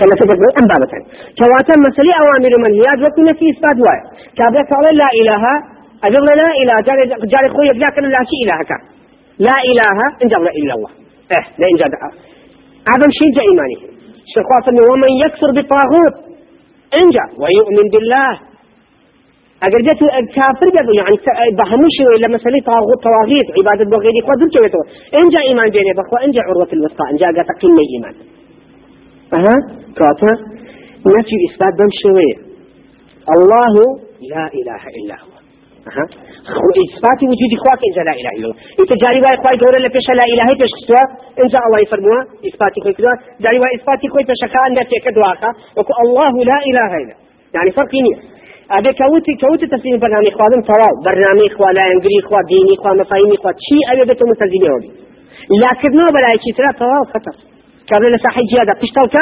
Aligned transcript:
سلسة 0.00 0.30
أم 0.60 0.66
بابتان 0.70 1.02
كواتا 1.38 1.74
مسألة 1.86 2.12
أوامر 2.22 2.52
منهيات 2.64 2.98
وكو 3.04 3.20
نفي 3.28 3.44
إثبات 3.52 3.78
واي 3.84 4.00
كابلا 4.38 4.62
قال 4.70 4.86
لا 5.02 5.08
إله 5.20 5.44
أجل 6.06 6.24
لا 6.42 6.50
إله 6.62 6.76
جاري 7.32 7.48
خويا 7.54 7.72
بلا 7.76 7.88
كان 7.94 8.04
لا 8.16 8.22
شيء 8.30 8.40
إلهك. 8.44 8.70
لا 9.48 9.56
إله 9.70 9.98
إن 10.22 10.26
جل 10.32 10.46
إلا 10.60 10.72
الله. 10.76 10.92
إيه 11.32 11.44
لا 11.60 11.66
إن 11.72 11.76
جل 11.82 11.92
عظم 12.90 13.10
شيء 13.18 13.30
جاء 13.36 13.44
إيماني. 13.50 13.76
شيخ 14.32 14.48
ومن 14.90 15.12
يكفر 15.24 15.50
بالطاغوت 15.56 16.14
انجا 17.00 17.24
ويؤمن 17.40 17.86
بالله. 17.94 18.32
اگر 19.66 19.80
جت 19.86 20.00
كافر 20.36 20.74
يعني 20.98 21.16
بهمش 21.58 21.96
ولا 22.12 22.28
مسألة 22.36 22.60
طاغوت 22.70 22.98
طواغيت 23.06 23.46
عبادة 23.58 23.84
بغير 23.92 24.14
دول 24.40 24.50
كويتو 24.54 24.80
انجا 25.20 25.40
إيمان 25.48 25.68
بيني 25.74 25.92
بخوا 25.98 26.18
انجا 26.24 26.42
عروة 26.48 26.70
الوثقى 26.76 27.04
انجا 27.12 27.26
قاتا 27.36 27.54
قمة 27.62 27.84
إيمان. 27.94 28.14
أها 29.36 29.56
كاتا 29.98 30.32
نفي 31.14 31.34
إثبات 31.46 31.74
بمشوية 31.78 32.36
الله 33.36 33.74
لا 34.34 34.44
إله 34.58 34.82
إلا 34.98 35.14
هو. 35.24 35.32
أها. 35.90 36.04
إثبات 36.84 37.20
وجود 37.30 37.50
إخواك 37.58 37.80
إنجا 37.88 38.02
لا 38.08 38.14
إله 38.20 38.32
إلا 38.36 38.46
هو. 38.48 38.54
إنت 38.80 38.92
جاري 39.02 39.20
واي 39.24 39.34
إخوائي 39.38 39.56
دورة 39.62 39.78
لفش 39.84 40.06
لا 40.20 40.24
إله 40.32 40.46
إلا 40.54 40.66
هو 40.90 41.02
إنجا 41.42 41.58
الله 41.66 41.78
يفرموها 41.84 42.22
إثبات 42.48 42.72
إخوائي 42.78 42.94
كدوا 42.98 43.14
جاري 43.44 43.58
واي 43.62 43.72
إثبات 43.78 44.00
إخوائي 44.08 44.24
فشكا 44.30 44.60
أن 44.66 44.72
نفيك 44.78 45.06
دواقا 45.18 45.50
وكو 45.76 45.92
الله 46.04 46.32
لا 46.50 46.58
إله 46.70 46.90
إلا 47.02 47.14
يعني 47.56 47.70
فرقي 47.78 48.00
نيه 48.06 48.18
أبي 48.76 48.90
كوتي 49.00 49.32
كوتي 49.42 49.66
تفسير 49.72 49.96
برنامج 50.04 50.32
خادم 50.38 50.60
تواو 50.68 50.94
برنامج 51.08 51.50
خوا 51.58 51.70
لا 51.78 51.84
إنجلي 51.94 52.20
خوا 52.28 52.40
ديني 52.50 52.74
خوا 52.82 52.92
مفاهيم 53.00 53.30
خوا 53.42 53.52
شيء 53.66 53.84
أبي 53.92 54.02
بتو 54.08 54.24
متزيني 54.30 54.68
هودي 54.72 54.90
لكن 55.62 55.90
نو 55.98 56.06
بلا 56.14 56.30
شيء 56.44 56.54
خطر 57.90 58.02
قبل 58.02 58.08
لساحي 58.14 58.42
جيادة. 58.52 58.72
تشتلك 58.82 59.16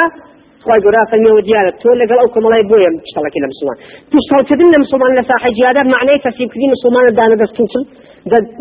خواهي 0.63 0.79
قرا 0.85 1.01
فني 1.11 1.29
وديالة 1.35 1.71
تقول 1.79 1.97
لك 1.99 2.11
أوكم 2.23 2.41
الله 2.45 2.57
يبويا 2.63 2.89
تشتلك 3.05 3.33
إلى 3.37 3.47
مسلمان. 3.53 3.77
تشتل 4.13 4.41
كذن 4.49 4.73
مسلمان 4.85 5.11
معناه 5.95 6.17
تفسير 6.25 6.47
كذي 6.53 6.67
مسلمان 6.75 7.03
دانا 7.19 7.35
دست 7.41 7.53
توصل 7.57 7.83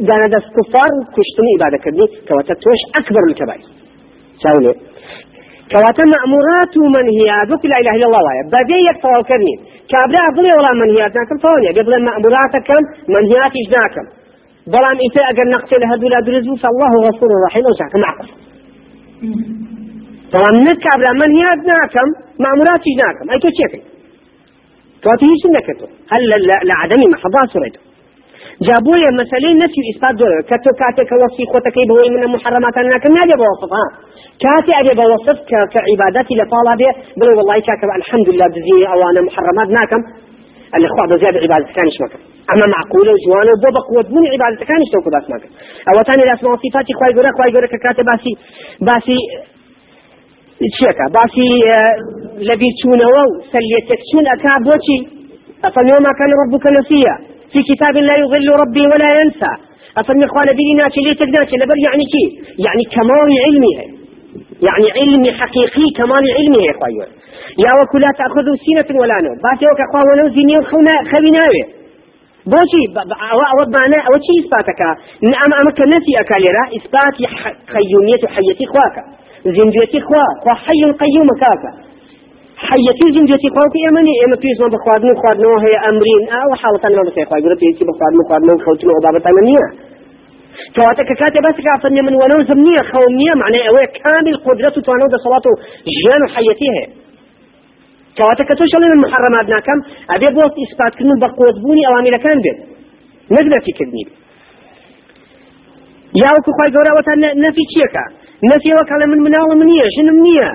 دانا 0.08 0.26
دست 0.34 0.48
كفار 0.56 0.90
كشتني 1.14 1.52
إبادة 1.56 1.78
كذي. 1.84 2.06
كواتتوش 2.28 2.80
أكبر 3.00 3.22
الكبائر 3.30 3.66
ساولي 4.42 4.72
كواتا 5.72 6.04
مأمورات 6.14 6.72
ومنهيات 6.82 7.48
وكل 7.52 7.68
لا 7.72 7.76
إله 7.82 7.94
إلا 7.98 8.06
الله 8.08 8.22
وايا 8.26 8.44
بدي 8.54 8.78
يكفوا 8.88 9.22
كرني 9.28 9.54
كابرا 9.92 10.22
أقول 10.30 10.46
ولا 10.58 10.72
منهيات 10.82 11.12
ناكم 11.18 11.38
فونيا 11.44 11.70
قبل 11.78 11.92
مأمورات 12.08 12.54
كم 12.68 12.82
منهيات 13.14 13.52
إجناكم 13.62 14.06
بلان 14.72 14.96
إنت 15.06 15.16
أجر 15.30 15.46
نقتل 15.54 15.82
هدول 15.90 16.12
أدرزو 16.20 16.54
فالله 16.62 16.92
غفور 20.36 20.52
رحيم 20.52 20.66
وسعك 20.66 20.66
معكم 20.66 20.66
طبعا 20.66 20.66
نكابرا 20.68 21.12
منهيات 21.22 21.60
ناكم. 21.70 22.08
مأمورات 22.42 22.82
إجناكم 22.90 23.26
أي 23.32 23.38
تو 23.38 23.48
شيء 23.58 23.82
كواتا 25.02 25.26
هيش 25.30 25.42
نكتو 25.56 25.86
هل 26.12 26.22
لعدم 26.68 27.00
محضات 27.14 27.48
سريتو. 27.54 27.80
جابوا 28.66 28.96
لي 29.00 29.08
مسألة 29.20 29.48
نفي 29.62 29.80
إثبات 29.90 30.14
دول 30.20 30.32
كتو 30.50 30.70
كاتي 30.80 31.02
كوصي 31.10 31.44
خوتك 31.52 31.76
بهوي 31.88 32.08
من 32.14 32.22
المحرمات 32.28 32.74
أنك 32.82 33.04
نادي 33.16 33.34
بوصفها 33.40 33.86
كاتي 34.42 34.72
أبي 34.80 34.92
بوصف 35.00 35.38
كعباداتي 35.74 36.34
لطالة 36.40 36.72
به. 36.80 36.90
بلو 37.18 37.32
والله 37.38 37.56
كاكب 37.68 37.90
الحمد 38.00 38.26
لله 38.32 38.46
بزي 38.54 38.78
أو 38.92 38.98
أنا 39.10 39.20
محرمات 39.28 39.68
ناكم. 39.78 40.02
اللي 40.76 40.88
خوا 40.94 41.06
بزيادة 41.10 41.38
عبادة 41.44 41.68
كانش 41.76 41.96
مكان 42.04 42.22
أما 42.52 42.66
معقولة 42.74 43.10
وجوانة 43.16 43.52
وبوبق 43.54 43.86
ودمون 43.96 44.24
عبادة 44.32 44.64
كانش 44.70 44.88
توكو 44.92 45.10
باس 45.14 45.26
مكان 45.34 45.50
أو 45.88 45.96
تاني 46.08 46.22
الأسماء 46.26 46.52
وصفاتي 46.54 46.92
خواي 46.98 47.12
قولك 47.16 47.34
خواي 47.38 47.50
قولك 47.54 47.72
كاتي 47.84 48.02
باسي 48.10 48.32
باسي 48.88 49.18
شيكا 50.78 51.06
باسي 51.14 51.48
لبي 52.48 52.68
تشونوا 52.76 53.24
سليتك 53.52 54.00
تشون 54.04 54.26
أكاب 54.34 54.62
وشي 54.70 54.98
أفنيوما 55.68 56.10
كان 56.18 56.30
ربك 56.42 56.64
نسيا 56.78 57.14
في 57.52 57.60
كتاب 57.70 57.94
لا 57.96 58.14
يضل 58.22 58.48
ربي 58.62 58.84
ولا 58.90 59.08
ينسى 59.20 59.52
أفن 60.00 60.22
إخوان 60.28 60.48
ديننا 60.60 60.86
ليه 61.04 61.14
تقدرش 61.20 61.50
لبر 61.60 61.78
يعني 61.86 62.04
كي 62.12 62.24
يعني 62.66 62.84
كمال 62.94 63.30
علمي 63.44 63.72
يعني 64.68 64.86
علمي 64.98 65.30
حقيقي 65.40 65.86
كمال 65.98 66.24
علمي 66.38 66.60
يا 66.66 66.72
إخوان 66.74 66.92
يا 67.64 67.72
وكل 67.78 68.00
لا 68.00 68.10
تأخذوا 68.20 68.56
سينة 68.64 69.00
ولا 69.00 69.16
نوم 69.24 69.36
باتي 69.44 69.64
وك 69.70 69.80
أخوان 69.86 70.04
ونو 70.10 70.26
زيني 70.34 70.54
وخونا 70.58 70.94
خبيناوي 71.10 71.62
بوشي 72.52 72.82
أو 73.52 73.58
معنا 73.76 73.98
أو 74.08 74.14
شيء 74.26 74.38
إثباتك 74.42 74.80
نعم 75.32 75.50
أمك 75.60 75.78
نفي 75.92 76.12
أكاليرا 76.22 76.62
إثبات 76.76 77.16
قيومية 77.74 78.22
حية 79.46 79.54
إخواك 79.54 79.64
زنجية 79.64 79.98
إخوا 80.00 80.24
وحي 80.46 80.82
قيوم 81.02 81.28
كاكا. 81.42 81.70
حيتي 82.56 83.06
زنجتي 83.14 83.48
قوتي 83.56 83.80
امني 83.88 84.14
اما 84.24 84.36
بيس 84.42 84.58
ما 84.60 84.68
بخوادنو 84.74 85.14
خوادنو 85.22 85.50
هي 85.64 85.74
أمرين 85.90 86.22
أو 86.40 86.50
حالة 86.60 86.96
ما 86.96 87.02
بس 87.06 87.16
يخواد 87.22 87.40
يقول 87.42 87.56
بيسي 87.60 87.84
بخوادنو 87.88 88.22
خوادنو 88.28 88.52
خوتنو 88.64 88.92
وبابا 88.96 89.18
تمنية 89.26 89.68
كواتك 90.76 91.08
كاتب 91.20 91.42
بس 91.46 91.56
كافني 91.66 92.00
من 92.06 92.14
ولو 92.22 92.38
زمنية 92.50 92.82
خومنية 92.92 93.34
معناه 93.42 93.62
أوه 93.70 93.84
كامل 93.98 94.34
قدرته 94.46 94.80
توانو 94.86 95.06
ده 95.12 95.18
صلاته. 95.26 95.52
جيان 95.96 96.22
حيتي 96.34 96.68
هي. 96.74 96.84
كواتك 98.18 98.48
توشل 98.58 98.82
من 98.92 98.98
محرمات 99.04 99.46
ناكم 99.54 99.78
أبي 100.14 100.28
بوت 100.36 100.54
إثبات 100.64 100.92
كنو 100.98 101.14
بقوت 101.22 101.56
بوني 101.64 101.82
اوامر 101.88 102.14
كان 102.24 102.38
بيت. 102.44 102.58
نقدر 103.32 103.60
في 103.64 103.72
كذني 103.78 104.04
يا 106.22 106.28
وكو 106.36 106.50
خواي 106.56 106.70
قورا 106.74 106.92
وتا 106.98 107.14
نفي 107.44 107.62
تشيكا 107.70 108.04
نفي 108.52 108.70
وكالا 108.78 109.06
من 109.12 109.18
منال 109.26 109.50
منية 109.62 109.86
شنو 109.96 110.12
منية؟ 110.18 110.50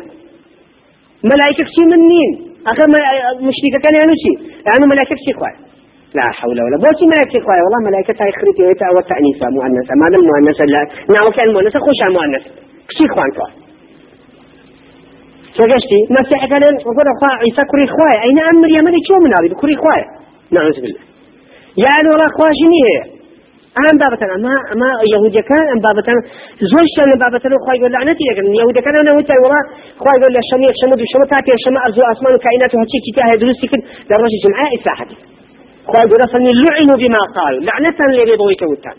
ملائكة 1.32 1.66
شي 1.76 1.84
من 1.92 2.02
مين 2.12 2.30
أخي 2.72 2.84
مشركة 3.50 3.78
كان 3.84 3.94
يعني 4.00 4.16
شي؟ 4.24 4.32
يعني 4.68 4.84
ملائكة 4.94 5.16
شي 5.26 5.34
خوي 5.40 5.54
لا 6.18 6.26
حول 6.40 6.58
ولا 6.66 6.78
قوة 6.84 7.02
ملائكة 7.12 7.40
خوي 7.46 7.60
والله 7.64 7.80
ملائكة 7.90 8.16
هاي 8.22 8.32
خريطة 8.40 8.62
ويتا 8.68 8.88
والتأنيثة 8.96 9.46
مؤنثة 9.58 9.94
ما 10.02 10.08
دام 10.14 10.24
مؤنثة 10.32 10.64
لا. 10.74 10.82
نعم 11.14 11.28
كان 11.38 11.48
مؤنثة 11.56 11.80
خوش 11.86 12.00
على 12.04 12.14
مؤنث 12.18 12.44
شي 12.98 13.06
خوان 13.14 13.32
خوي 13.38 13.52
فقشتي 15.58 16.00
نفتح 16.18 16.42
كان 16.52 16.64
وقول 16.88 17.08
أخوة 17.14 17.30
عيسى 17.44 17.64
كري 17.72 17.86
خوي 17.96 18.16
أين 18.26 18.38
أمر 18.52 18.68
يا 18.76 18.82
ملك 18.88 19.04
شو 19.08 19.16
من 19.26 19.32
هذه 19.38 19.48
بكري 19.54 19.76
خوي 19.84 20.02
نعوذ 20.56 20.78
بالله. 20.84 21.02
يعني 21.86 22.08
والله 22.12 22.28
أخوة 22.32 22.48
شنو 22.60 22.78
هي؟ 22.88 23.21
أهم 23.80 23.96
بابتنا. 24.04 24.34
ما 24.46 24.54
ما 24.82 24.90
يهوديا 25.14 25.44
كان 25.50 25.66
أم 25.74 25.80
بابتنا. 25.86 26.20
زوج 26.72 26.90
كان 26.98 27.10
بابتنا؟ 27.24 27.56
خواي 27.64 27.76
يقول 27.80 27.92
لعنتي 27.96 28.24
لكن 28.30 28.44
يهوديا 28.62 28.82
كان 28.86 28.96
أنا 29.02 29.12
وتاي 29.18 29.40
والله 29.44 29.62
خواي 30.02 30.16
يقول 30.20 30.34
الشمي 30.44 30.68
شمد 30.82 31.00
وشمد 31.04 31.28
تاتي 31.32 31.52
الشماء 31.60 31.82
أرزو 31.88 32.02
أسمان 32.14 32.32
وكائنات 32.38 32.72
وهالشي 32.76 33.00
كتاه 33.06 33.32
دروسي 33.42 33.66
كن. 33.72 33.82
لرجل 34.10 34.38
جمعاء 34.44 34.70
إساحتي 34.80 35.16
خواي 35.90 36.04
يقول 36.08 36.20
أصلا 36.28 36.42
لعنوا 36.64 36.98
بما 37.02 37.22
قالوا. 37.38 37.62
لعنة 37.68 38.00
لرضوي 38.18 38.56
كوتان 38.62 38.98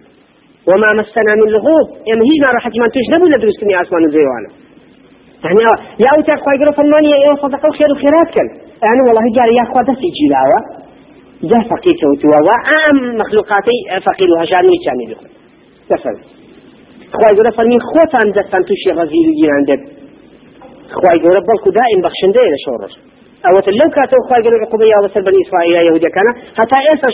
وما 0.68 0.88
مسنا 0.98 1.32
من 1.40 1.48
لغوب. 1.54 1.86
يعني 2.08 2.22
هي 2.28 2.36
ما 2.44 2.48
راح 2.56 2.64
ما 2.82 2.86
تجنبوا 2.96 3.28
لدروس 3.32 3.56
كني 3.60 3.74
أسمان 3.82 4.02
وزيوانا 4.06 4.50
يعني 5.44 5.60
يا 6.02 6.08
أوتا 6.14 6.34
خواي 6.42 6.54
يقول 6.56 6.68
فلماني 6.78 7.10
يا 7.26 7.32
صدق 7.44 7.62
الخير 7.70 7.88
وخيرات 7.92 8.28
كان 8.36 8.48
يعني 8.84 9.00
والله 9.06 9.24
جاري 9.36 9.54
يا 9.58 9.64
أخوة 9.66 9.80
دسي 9.88 10.08
جلاوة 10.18 10.58
جا 11.50 11.58
فقير 11.70 11.94
كوتوا 12.00 12.38
وأم 12.48 12.98
مخلوقاتي 13.20 13.78
فقير 14.06 14.28
وهجاني 14.34 14.76
كاني 14.84 15.04
لكم 15.10 15.28
مثلا 15.92 16.20
خواهي 17.14 17.34
قولا 17.38 17.50
فرمي 17.56 17.78
خوتان 17.90 18.26
دستان 18.36 18.62
توشي 18.68 18.90
غزيل 18.98 19.28
جيران 19.38 19.64
دب. 19.68 19.82
خواهي 20.96 21.18
قولا 21.24 21.40
بلكو 21.48 21.70
دائم 21.78 22.00
بخشنده 22.04 22.42
شورش 22.64 22.94
أو 23.46 23.54
لو 23.80 23.88
كاتو 23.96 24.16
خواهي 24.26 24.42
قولا 24.44 24.58
عقوبة 24.64 24.84
يا 24.92 24.98
وصل 25.04 25.22
بني 25.26 25.38
إسرائيل 25.44 25.74
يهودية 25.88 26.10
كان 26.16 26.26
حتى 26.58 26.76
إيسا 26.90 27.10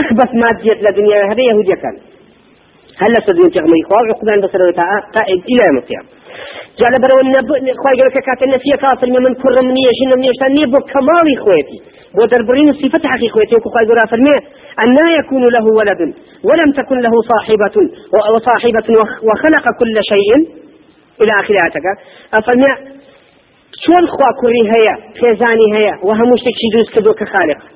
أخبث 0.00 0.30
مادية 0.42 0.76
لدنيا 0.84 1.18
هذه 1.30 1.44
يهودية 1.50 1.78
كان 1.84 1.96
هل 3.02 3.12
سدون 3.26 3.48
تغمي 3.54 3.80
خواه 3.88 4.04
عقبان 4.12 4.38
بصر 4.44 4.60
قائد 5.16 5.40
إلى 5.50 5.62
يوم 5.68 5.76
القيامة. 5.82 6.08
جعل 6.78 6.94
برو 7.02 7.18
النب 7.24 7.48
خواه 7.80 7.94
قال 8.00 8.08
كات 8.26 8.40
النفي 8.46 8.70
كافر 8.82 9.08
من 9.24 9.34
كر 9.42 9.56
منية 9.68 9.90
جن 9.98 10.10
منية 10.18 10.32
شتاني 10.36 10.64
بو 10.72 10.78
كمال 10.92 11.28
خواتي 11.44 11.78
بو 12.16 12.22
دربرين 12.32 12.68
صفة 12.80 13.02
حقي 13.12 13.28
خواتي 13.34 13.54
وخواه 13.56 13.84
قال 13.88 14.08
فرمي 14.12 14.36
أن 14.82 14.88
لا 14.98 15.06
يكون 15.20 15.44
له 15.56 15.66
ولد 15.78 16.00
ولم 16.48 16.70
تكن 16.78 16.98
له 17.06 17.14
صاحبة 17.32 17.76
وصاحبة 18.34 18.88
وخلق 19.28 19.64
كل 19.80 19.96
شيء 20.12 20.30
إلى 21.22 21.32
آخر 21.40 21.54
آياتك. 21.62 21.86
أفرمي 22.38 22.70
شون 23.84 24.04
خوا 24.12 24.30
كري 24.40 24.62
هيا 24.72 24.94
خيزاني 25.20 25.66
هيا 25.76 25.94
وهموش 26.06 26.40
تكشي 26.46 26.68
دوس 26.74 26.88
كدو 26.94 27.12
كخالق 27.20 27.75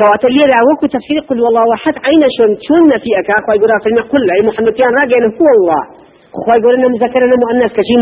لي 0.00 0.60
وكو 0.68 0.86
تفسير 0.86 1.18
قل 1.28 1.38
والله 1.44 1.64
واحد 1.72 1.94
عين 2.06 2.22
شون 2.36 2.50
شون 2.66 2.90
في 3.02 3.10
أكا 3.20 3.34
خوا 3.44 3.54
يقول 3.54 3.70
فرمي 3.84 4.02
قل 4.12 4.24
أي 4.34 4.40
محمد 4.48 4.72
كان 4.78 4.92
راجع 4.98 5.18
هو 5.38 5.48
الله 5.58 5.82
خواهي 6.36 6.58
يقول 6.60 6.74
لنا 6.76 6.88
مذكر 6.94 7.20
لنا 7.26 7.36
مؤنث 7.44 7.72
كشي 7.78 7.96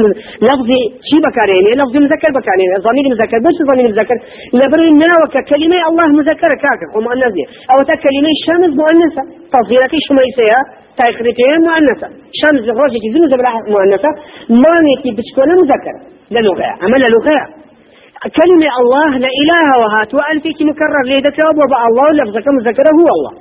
لفظي 0.46 0.82
شي 1.08 1.16
بكارين 1.24 1.64
لفظي 1.80 1.98
مذكر 2.06 2.30
بكارين 2.38 2.70
ضمير 2.86 3.06
مذكر 3.12 3.38
بس 3.46 3.58
ضمير 3.70 3.86
مذكر. 3.92 4.16
لبر 4.60 4.80
الناوك 4.92 5.34
كلمة 5.50 5.78
الله 5.88 6.06
مذكر 6.20 6.50
كاك 6.62 6.80
ومؤنث 6.96 7.36
أو 7.72 7.78
تا 7.88 7.94
كلمة 8.04 8.30
شمس 8.46 8.72
مؤنثة. 8.80 9.22
تصغيرك 9.54 9.92
شميسية 10.06 10.58
تاخرتين 10.98 11.58
مؤنثة. 11.68 12.08
شمس 12.40 12.64
روجك 12.78 13.04
زنو 13.14 13.26
زبلا 13.32 13.50
مؤنثة. 13.74 14.10
ما 14.62 14.74
نيتي 14.86 15.10
بتكون 15.16 15.50
مذكر. 15.62 15.96
للغة 16.34 16.70
أما 16.84 16.96
للغة 17.04 17.59
كلمة 18.28 18.70
الله 18.80 19.10
لا 19.24 19.30
إله 19.42 19.68
وهات. 19.82 20.10
وألفك 20.14 20.58
مكرر 20.68 21.04
ليه 21.10 21.20
ذكر 21.28 21.44
الله 21.88 22.08
لفظك 22.18 22.46
مذكره 22.58 22.90
هو 23.00 23.08
الله. 23.16 23.32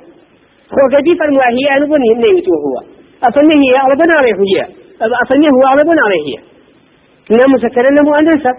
هو 0.76 0.84
قدي 0.96 1.12
فرموا 1.20 1.44
هي 1.58 1.78
أنا 1.78 1.86
بني 1.92 2.10
نيمت 2.24 2.48
هو. 2.66 2.76
أفني 3.28 3.56
هي 3.64 3.76
على 3.84 3.94
بنا 4.02 4.16
عليه 4.20 4.38
هي. 4.52 4.58
أفني 5.24 5.48
هو 5.56 5.64
على 5.72 5.82
بنا 5.90 6.02
عليه 6.08 6.24
هي. 6.28 6.38
لا 7.40 7.46
مذكر 7.54 7.82
لا 7.96 8.02
مؤنثة 8.10 8.52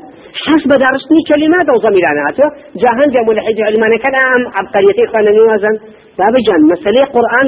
حسب 0.46 0.70
درسني 0.84 1.20
كلمات 1.31 1.67
أو 1.72 1.76
ضميرانات 1.87 2.38
جاهن 2.82 3.08
جمع 3.14 3.32
الحج 3.37 3.58
علمان 3.69 3.93
كان 4.05 4.14
عام. 4.14 4.43
عبقريتي 4.56 5.06
خانا 5.12 5.31
نوازن. 5.38 5.75
باب 6.19 6.34
جان 6.46 6.61
مسألة 6.72 7.02
قرآن 7.17 7.46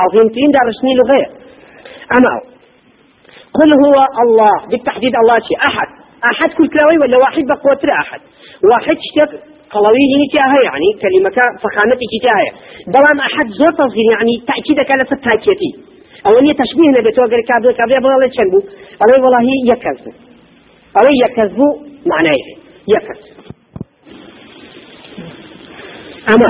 عظيمتين 0.00 0.48
درسني 0.56 0.92
لغير. 0.98 1.28
أما 2.16 2.32
قل 3.58 3.70
هو 3.84 3.96
الله. 4.24 4.54
بالتحديد 4.70 5.12
الله 5.22 5.38
شيء. 5.48 5.58
أحد. 5.70 5.97
أحد 6.24 6.48
كل 6.58 6.68
كلاوي 6.68 6.96
ولا 7.02 7.16
واحد 7.18 7.44
بقوة 7.52 7.82
أحد. 8.02 8.20
واحد 8.70 8.96
شتك 9.06 9.30
قلوي 9.74 10.04
هي 10.12 10.58
يعني 10.68 10.88
كلمة 11.02 11.36
فخامة 11.62 12.00
كتاهي 12.12 12.50
بلام 12.94 13.18
أحد 13.28 13.46
زور 13.58 13.72
تصغير 13.80 14.10
يعني 14.12 14.34
تأكيدك 14.48 14.90
على 14.90 15.04
فتاكيتي 15.04 15.70
أو 16.26 16.32
أن 16.38 16.46
تشبيه 16.62 16.88
نبي 16.98 17.10
توقر 17.12 17.40
كابل 17.48 17.72
كابل 17.78 17.92
يبغى 17.92 18.14
الله 18.14 18.28
تشنبو. 18.28 18.60
أو 19.02 19.24
والله 19.24 19.40
يكذب. 19.72 20.14
أو 20.98 21.06
يكذب 21.24 21.60
معناه 22.12 22.38
يكذب. 22.94 23.38
أما 26.32 26.48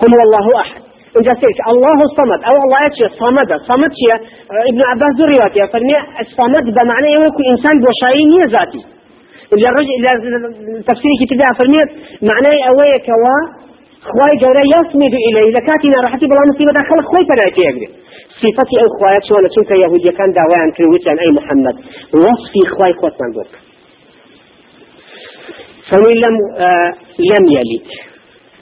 قل 0.00 0.10
والله 0.20 0.60
أحد. 0.60 0.80
إن 1.16 1.22
سيرك. 1.40 1.60
الله 1.72 1.98
الصمد 2.08 2.40
أو 2.48 2.54
الله 2.64 2.78
يتشي 2.86 3.06
صمد. 3.22 3.50
صمد 3.70 3.92
شيء. 4.00 4.16
ابن 4.70 4.80
عباس 4.90 5.12
ذرياتي 5.20 5.72
فرمي 5.72 5.96
الصمد 6.20 6.64
بمعنى 6.76 7.08
يكون 7.26 7.44
إنسان 7.52 7.74
بوشايين 7.82 8.42
ذاتي. 8.54 8.95
إلا 9.54 9.68
الرجل 9.72 9.92
إلا 9.98 10.10
تفسير 10.88 11.12
كتابها 11.20 11.52
فرميت 11.58 11.90
معناه 12.30 12.56
أويك 12.70 13.06
كوا 13.08 13.36
خواي 14.10 14.34
جورا 14.42 14.62
يصمد 14.74 15.14
إليه. 15.26 15.48
لكاتنا 15.56 15.96
راحتي 16.04 16.26
بلا 16.30 16.42
مصيبة 16.50 16.72
داخل 16.78 16.98
خواي 17.08 17.24
فنايتي 17.28 17.62
يقدر 17.68 17.90
صفتي 18.42 18.76
أو 18.82 18.88
خوايات 18.98 19.22
شو 19.28 19.34
أنا 19.40 19.48
شنك 19.54 19.70
يهودية 19.82 20.12
كان 20.18 20.30
دعوان 20.38 20.68
كرويتان 20.76 21.18
أي 21.24 21.30
محمد. 21.38 21.76
وصفي 22.24 22.60
خواي 22.74 22.92
خوات 23.00 23.14
من 23.22 23.30
دوك 23.36 23.52
فمن 25.88 26.14
لم 26.24 26.36
آه 26.66 26.90
لم 27.32 27.44
يلد. 27.56 27.86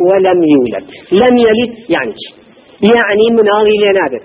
ولم 0.06 0.38
يولد. 0.54 0.86
لم 1.22 1.34
يلد 1.46 1.72
يعني 1.94 2.14
يعني 2.96 3.25
مناغي 3.38 3.76
لنادر 3.82 4.22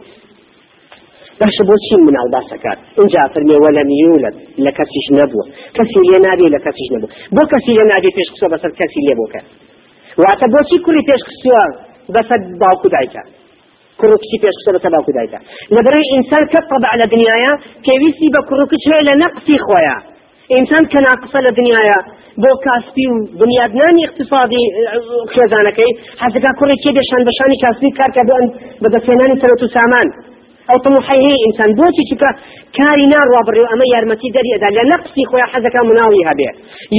باش 1.39 1.55
بۆچی 1.69 1.95
مناڵ 2.05 2.27
باسەکات 2.35 2.77
اینجا 2.99 3.21
فەرمێ 3.33 3.57
وەلەم 3.65 3.89
یولد 4.01 4.35
لە 4.65 4.71
کەسیش 4.77 5.07
نەبووە. 5.17 5.45
کەسی 5.77 6.01
لێ 6.09 6.19
نابێ 6.25 6.47
لە 6.55 6.59
کەسیش 6.65 6.89
نەبوو. 6.93 7.09
بۆ 7.35 7.43
کەسی 7.51 7.71
لێ 7.77 7.85
نابێ 7.91 8.09
پێش 8.17 8.29
قسە 8.33 8.47
بەسەر 8.53 8.71
کەسی 8.79 9.01
لێ 9.07 9.13
بۆکە. 9.19 9.41
واتە 10.21 10.47
بۆچی 10.53 10.77
کوڕی 10.85 11.03
پێش 11.09 11.21
قسووە 11.29 11.63
بەسەر 12.15 12.39
باوکو 12.61 12.87
دایکە؟ 12.95 13.23
کوڕ 13.99 14.11
کچی 14.21 14.37
پێش 14.43 14.55
قسە 14.59 14.71
بەسەر 14.75 14.91
باوکو 14.95 15.11
دایکە. 15.17 15.39
لەبەرەوەی 15.75 16.07
ئینسان 16.13 16.43
کە 16.53 16.59
طبع 16.71 16.91
لە 17.01 17.05
دنیاە 17.13 17.53
پێویستی 17.85 18.29
بە 18.35 18.41
کوڕ 18.47 18.61
کچ 18.71 18.83
هەیە 18.89 19.03
لە 19.09 19.13
نەقسی 19.21 19.57
خۆیان 19.65 20.01
ئینسان 20.55 20.83
کە 20.91 20.99
ناقسە 21.07 21.39
لە 21.45 21.51
دنیاە 21.59 21.97
بۆ 22.43 22.51
کاسپی 22.65 23.05
و 23.11 23.15
بنیادنانی 23.39 24.03
اقتصادی 24.07 24.63
خێزانەکەی 25.33 25.91
حەزەکە 26.21 26.51
کوڕی 26.59 26.77
کێ 26.83 26.91
دێشان 26.97 27.21
بەشانی 27.27 27.57
کاسبی 27.63 27.89
کارکە 27.99 28.23
بە 28.81 28.87
دەستێنانی 28.93 29.35
سەرەت 29.41 29.61
و 29.63 29.67
سامان. 29.75 30.07
أو 30.69 30.77
طموحي 30.85 31.19
هي 31.27 31.35
إنسان. 31.47 31.69
بوتي 31.79 32.03
شكا 32.09 32.29
كاري 32.77 33.05
نار 33.13 33.27
وابري 33.33 33.63
أما 33.73 33.85
يرمتي 33.93 34.27
دري 34.35 34.51
ادا 34.57 34.69
لنقصي 34.77 35.21
خويا 35.29 35.45
حزك 35.51 35.75
مناوي 35.89 36.21
هبه. 36.29 36.51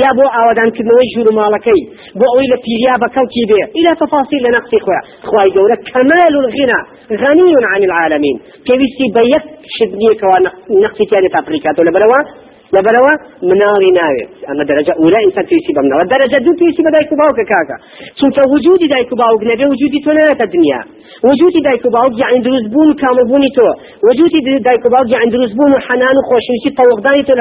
يا 0.02 0.10
بو 0.16 0.24
اودان 0.38 0.68
كدنو 0.76 1.00
جور 1.14 1.28
مالكي. 1.38 1.80
بو 2.18 2.24
أويل 2.34 2.52
بيريا 2.64 2.94
بكوكي 3.02 3.42
به. 3.50 3.62
إلى 3.78 3.90
تفاصيل 4.02 4.40
لنقصي 4.46 4.78
خويا. 4.84 5.02
خويا 5.28 5.46
جورا 5.54 5.76
كمال 5.88 6.32
الغنى. 6.42 6.80
غني 7.22 7.52
عن 7.72 7.80
العالمين. 7.88 8.36
كيفي 8.66 9.06
بيك 9.16 9.44
شدني 9.76 10.10
كوا 10.20 10.38
نقصي 10.84 11.04
تاني 11.10 11.28
فابريكات 11.34 11.76
ولا 11.80 11.90
بروا. 11.96 12.49
لبروا 12.74 13.14
مناري 13.50 13.90
ناويت 13.98 14.30
أما 14.50 14.62
درجة 14.70 14.92
أولى 15.02 15.18
إنسان 15.26 15.44
تيسي 15.50 15.72
بمنا 15.76 15.94
والدرجة 15.98 16.36
دو 16.46 16.52
تيسي 16.60 16.80
بدايكو 16.86 17.14
باوك 17.20 17.38
كاكا. 17.50 17.76
چونك 18.18 18.36
وجودي 18.52 18.86
دايكو 18.94 19.14
باوك 19.22 19.42
نبي 19.50 19.64
وجودي 19.72 19.98
تنانة 20.04 20.42
الدنيا. 20.46 20.80
وجودي 21.28 21.60
دايكو 21.66 21.88
باوك 21.96 22.12
يعني 22.22 22.38
دروز 22.46 22.64
بون 22.74 22.88
كامل 23.00 23.24
بوني 23.30 23.50
تو. 23.56 23.66
وجودي 24.06 24.38
دايكو 24.68 24.88
باوك 24.94 25.08
يعني 25.14 25.28
دروز 25.34 25.52
بون 25.58 25.70
وحنان 25.76 26.16
وخوشويسي 26.20 26.70
طوغداني 26.78 27.22
تو 27.28 27.34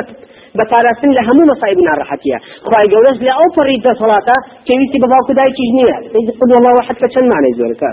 بپارستن 0.58 1.12
لە 1.18 1.22
هەموو 1.28 1.50
مەسایب 1.52 1.80
ناڕەحەتیە 1.88 2.38
خی 2.70 2.86
گەورەش 2.94 3.18
لە 3.26 3.32
ئەو 3.38 3.50
پەڕی 3.56 3.78
دەسەڵاتە 3.86 4.36
پێویستی 4.68 5.00
بە 5.04 5.08
باوکو 5.12 5.34
دایکیش 5.40 5.70
نییە 5.78 5.98
قل 6.40 6.52
الله 6.58 6.74
واحد 6.80 6.96
چەند 7.14 7.28
مانای 7.32 7.54
زۆرەکە 7.60 7.90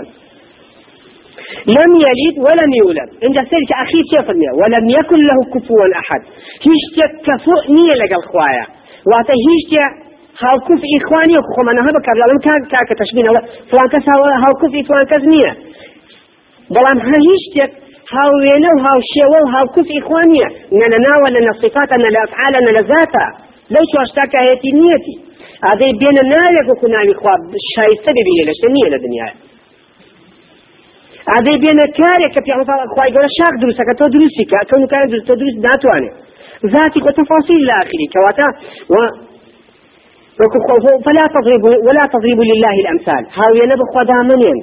لم 1.77 1.91
يلد 2.05 2.35
ولم 2.45 2.71
يولد. 2.81 3.09
عند 3.23 3.37
سيرك 3.51 3.71
أخي 3.83 3.99
فرمي 4.11 4.49
ولم 4.59 4.85
يكن 4.97 5.19
له 5.29 5.37
كفوا 5.53 5.85
أحد. 6.01 6.21
هيش 6.65 6.85
كفؤ 7.25 7.61
نية 7.75 7.95
لقى 8.01 8.17
الخوايا 8.21 8.65
وأتا 9.09 9.35
هيش 9.45 9.71
هاو 10.43 10.57
كف 10.67 10.81
إخواني 10.97 11.35
وخو 11.39 11.61
من 11.67 11.77
هذا 11.87 11.99
كار 12.05 12.15
لم 12.31 12.39
كان 12.45 12.59
كاك 12.71 12.89
تشبينا 12.99 13.29
فلان 13.69 13.87
كس 13.93 14.05
هاو 14.43 14.53
كف 14.61 14.73
إخوان 14.81 15.03
كز 15.11 15.23
نية. 15.33 15.53
بلان 16.75 16.97
هيش 17.09 17.43
هاو 18.13 18.31
وينو 18.41 18.73
هاو 18.85 18.97
شيو 19.11 19.33
هاو 19.53 19.65
كف 19.75 19.89
إخوانية 19.99 20.47
ننا 20.79 21.13
ولا 21.23 21.39
نصفات 21.49 21.89
أن 21.95 22.03
الأفعال 22.11 22.53
أن 22.59 22.67
ذاتا. 22.91 23.27
لو 23.73 23.81
شو 23.91 23.97
أشتاك 24.05 24.33
هيتي 24.43 24.69
نيتي. 24.81 25.15
هذا 25.67 25.85
بين 26.01 26.17
النار 26.25 26.51
يكون 26.59 26.75
كنا 26.81 26.99
إخوان 27.13 27.39
شايسة 27.75 28.09
ببيني 28.15 28.43
لشنية 28.47 28.87
لدنيا 28.93 29.27
هذا 31.33 31.53
بين 31.63 31.79
كارك 31.99 32.35
في 32.45 32.51
عمر 32.55 32.65
خواي 32.95 33.09
قال 33.15 33.25
شاق 33.37 33.53
دروسك 33.61 33.89
تو 33.99 34.05
دروسك 34.15 34.51
كون 34.69 34.81
كان 34.91 35.03
دروس 35.11 35.23
تو 35.27 35.33
دروس 35.41 35.55
ناتوانه 35.65 36.11
ذاتي 36.73 36.99
وتفاصيل 37.05 37.61
لا 37.69 37.75
آخره 37.83 38.05
كواتا 38.13 38.47
و 38.93 38.95
فلا 41.05 41.25
تضربوا 41.35 41.75
ولا 41.87 42.03
تضربوا 42.13 42.45
لله 42.51 42.75
الأمثال 42.83 43.23
هاو 43.37 43.51
ينبخ 43.61 43.89
ودامنين 43.97 44.57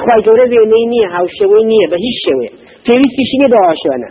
خواي 0.00 0.20
قال 0.26 0.40
زينينية 0.52 1.06
هاو 1.14 1.26
شوينية 1.38 1.86
بهي 1.92 2.10
الشوي 2.14 2.48
في 2.84 2.92
ويسي 2.98 3.22
شنو 3.30 3.46
دواشوانا 3.52 4.10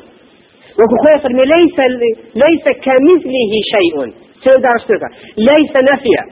وكخوي 0.80 1.16
فرمي 1.24 1.46
ليس 1.54 1.78
ليس 2.44 2.66
كمثله 2.86 3.52
شيء 3.72 4.58
دارشتك 4.66 5.04
ليس 5.50 5.74
نفيا 5.90 6.24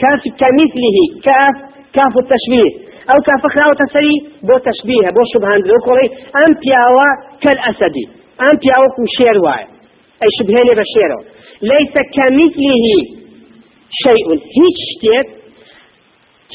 كاف 0.00 0.22
كمثله 0.40 0.96
كاف 1.26 1.56
كاف 1.96 2.14
التشبيه 2.22 2.91
أو 3.10 3.18
كافخنا 3.26 3.62
أو 3.68 3.72
تسري 3.82 4.14
بو 4.48 4.54
تشبيه 4.68 5.06
بو 5.16 5.22
شبهان 5.32 5.60
ذكري 5.70 6.06
أم 6.42 6.50
بياوا 6.62 7.08
كالأسدي. 7.42 8.04
أم 8.46 8.54
بياوا 8.62 8.88
كشير 8.96 9.36
واي. 9.44 9.64
أي 10.22 10.28
شبهاني 10.38 10.72
بشيرو 10.80 11.20
ليس 11.72 11.94
كمثله 12.14 12.86
شيء. 14.02 14.28
هيك 14.56 14.76
شتيت 14.88 15.28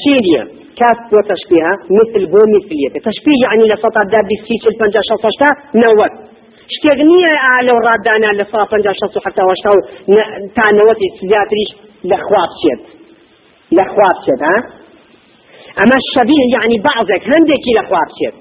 شيليا 0.02 0.44
كاف 0.78 0.98
بو 1.10 1.18
تشبيهها 1.30 1.74
مثل 1.98 2.22
بو 2.32 2.40
مثلية. 2.54 2.90
تشبيه 3.08 3.38
يعني 3.44 3.64
لسطا 3.70 4.02
دابي 4.12 4.36
سيش 4.46 4.62
الفنجا 4.72 5.00
شخصة 5.10 5.48
نوت. 5.82 6.14
شتغنية 6.74 7.32
على 7.52 7.70
الرادانا 7.76 8.42
لسطا 8.42 8.64
فنجا 8.70 8.92
شخصة 9.02 9.20
حتى 9.26 9.42
وشتاو 9.48 9.76
تا 10.56 10.64
نوتي 10.78 11.08
سياتريش 11.20 11.70
لخواب 12.04 12.50
شيت 12.62 12.82
لخواب 13.76 14.16
شيت 14.26 14.42
ها؟ 14.48 14.77
أما 15.82 15.96
الشبيه 16.02 16.44
يعني 16.56 16.76
بعضك 16.90 17.22
هندك 17.34 17.62
إلى 17.70 17.80
خوابسير 17.88 18.32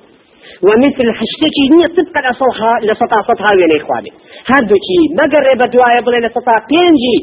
ومثل 0.67 1.07
حشتكي 1.19 1.63
نية 1.73 1.89
طبقا 1.97 2.19
لصلها 2.25 2.71
لسطافتها 2.87 3.49
وين 3.57 3.71
إخواني؟ 3.81 4.11
هردوكي 4.51 4.99
ما 5.17 5.25
قرب 5.33 5.61
دعاء 5.75 5.97
بلا 6.05 6.19
لسطا 6.25 6.55
بينجي. 6.69 7.17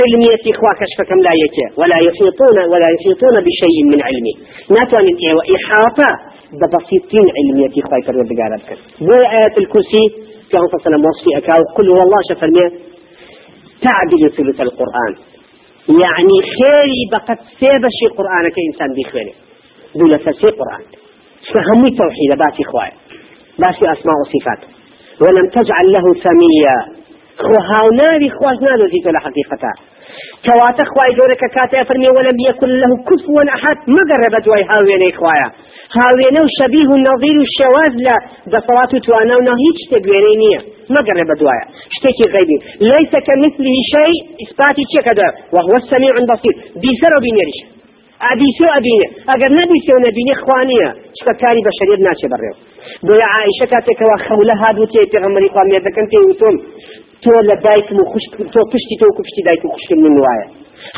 علمية 0.00 0.42
إخوة 0.52 0.72
كشف 0.80 0.98
كم 1.08 1.20
لا 1.26 1.34
يكي 1.42 1.66
ولا 1.80 1.98
يحيطون 2.06 2.56
ولا 2.72 2.88
يحيطون 2.94 3.34
بشيء 3.46 3.76
من 3.92 3.98
علمه 4.08 4.34
ناتوان 4.74 5.06
إحاطة 5.56 6.10
ببسيطين 6.60 7.26
علمية 7.36 7.74
إخوة 7.82 7.98
كرور 8.06 8.24
بقارب 8.30 8.60
كر 8.68 8.78
بو 9.06 9.12
آية 9.38 9.54
الكرسي 9.62 10.04
عنصة 10.60 10.78
سنة 10.84 10.96
موصفي 11.04 11.30
أكاو 11.38 11.62
قل 11.76 11.86
هو 11.94 12.00
الله 12.06 12.20
شفرميه 12.30 12.68
تعدل 13.84 14.22
ثلث 14.36 14.60
القرآن. 14.68 15.12
يعني 15.88 16.36
خيري 16.54 17.00
بقت 17.12 17.38
سيبشي 17.60 18.06
قرآن 18.16 18.44
كإنسان 18.56 18.88
بخيري 18.96 19.34
دولة 19.96 20.18
سي 20.18 20.46
قرآن. 20.46 20.82
فهمي 21.52 21.90
توحيد 21.90 22.30
باسي 22.38 22.64
خواي 22.64 22.90
باسي 23.58 23.92
أسماء 23.92 24.16
وصفات. 24.20 24.60
ولم 25.22 25.48
تجعل 25.48 25.92
له 25.92 26.14
سميا. 26.24 26.78
خو 27.38 27.52
ناري 28.00 28.30
خواش 28.30 28.58
نادو 28.62 28.86
زيتو 28.92 29.10
لحقيقتا. 29.10 29.72
كواتا 30.46 30.84
خواي 30.90 31.10
جورك 31.18 31.42
كاتا 31.54 31.80
فرمي 31.88 32.08
ولم 32.16 32.36
يكن 32.48 32.70
له 32.82 32.92
كفوا 33.08 33.42
أحد 33.56 33.76
ما 33.94 34.02
قربت 34.10 34.44
واي 34.50 34.62
هاويني 34.70 35.10
خوايا 35.18 35.48
هاوينو 35.98 36.42
شبيه 36.58 36.90
النظير 36.98 37.36
الشواذ 37.48 37.94
لا 38.06 38.16
بصوات 38.52 38.92
توانا 39.06 39.34
ونهيج 39.38 39.78
تقويني 39.92 40.52
ما 40.94 41.00
قرب 41.08 41.30
دوايا 41.40 41.64
شتيكي 41.94 42.24
غيبي 42.34 42.56
ليس 42.92 43.12
كمثله 43.26 43.76
شيء 43.94 44.16
إثباتي 44.44 44.84
كذا 45.06 45.28
وهو 45.54 45.74
السميع 45.82 46.12
البصير 46.22 46.54
بيسر 46.82 47.12
وبينيرش 47.16 47.77
ئەبیسێ 48.26 48.64
و 48.66 48.70
ئەبینێ 48.76 49.06
ئەگەر 49.30 49.50
نەبیسێ 49.58 49.92
و 49.96 50.00
نەبینێ 50.06 50.34
خوانیە 50.42 50.88
چکە 51.16 51.32
کاری 51.42 51.62
بەشەریت 51.66 52.00
ناچێ 52.06 52.28
بەڕێو 52.32 52.56
بۆیە 53.06 53.26
عیشە 53.34 53.66
کاتێکەوە 53.72 54.16
خەولە 54.26 54.54
هادوو 54.62 54.90
تێ 54.92 55.02
پێغەمبەری 55.12 55.48
خوا 55.52 55.62
مێردەکەن 55.70 56.06
تێ 56.10 56.18
وتۆم 56.28 56.56
تۆ 57.22 57.34
لە 57.48 57.56
دایکم 57.64 57.96
و 58.00 58.04
خوشک 58.12 58.32
تۆ 58.54 58.60
پشتی 58.72 58.96
تۆ 59.00 59.06
کوشتی 59.16 59.42
دایک 59.46 59.62
و 59.64 59.68
خوشکم 59.74 59.98
من 60.04 60.14
وایە. 60.22 60.46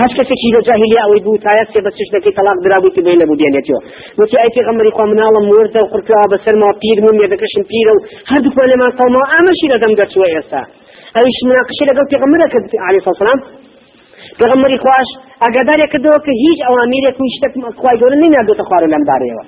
هەر 0.00 0.10
کەسێکی 0.16 0.50
لە 0.56 0.60
جاهلی 0.66 0.98
ئەوەی 1.02 1.20
بوو 1.24 1.42
تایە 1.44 1.64
سێ 1.72 1.80
بە 1.84 1.90
چشتەکەی 1.98 2.32
تەلاق 2.38 2.58
درابووی 2.64 2.92
تو 2.96 3.00
بێ 3.06 3.12
لە 3.20 3.26
بودێنێتەوە 3.30 3.80
وتی 4.18 4.36
ئەی 4.42 4.50
پێغەمبەری 4.56 4.92
خوا 4.96 5.04
مناڵم 5.10 5.44
وردە 5.52 5.80
و 5.82 5.90
قورکەوە 5.92 6.26
بەسەرمەوە 6.32 6.72
پیرم 6.82 7.04
و 7.06 7.16
مێردەکەشم 7.18 7.64
پیرە 7.70 7.92
و 7.96 8.00
هەردووکمان 8.30 8.68
لەمان 8.72 8.90
قەومەوە 8.98 9.26
ئامەشی 9.32 9.68
لە 9.72 9.78
دەم 9.82 9.92
دەرچووە 9.98 10.26
ئێستا. 10.34 10.62
ئەویش 11.16 11.38
مناقشی 11.48 11.84
لەگەڵ 11.90 12.06
پێغەمبەرەکە 12.12 12.58
عەلەیهی 12.86 13.16
سەلام 13.20 13.40
پێغەمبەری 14.38 14.78
خوش 14.84 15.08
ئەگەدارێک 15.44 15.90
کردەوە 15.92 16.18
کە 16.26 16.32
هیچ 16.44 16.58
ئەوامێرێک 16.66 17.16
و 17.20 17.24
شتێک 17.34 17.52
خوای 17.80 17.96
گەورە 18.00 18.16
نینادۆتە 18.22 18.64
خوارە 18.68 18.88
لەم 18.94 19.04
بارەیەوە 19.10 19.44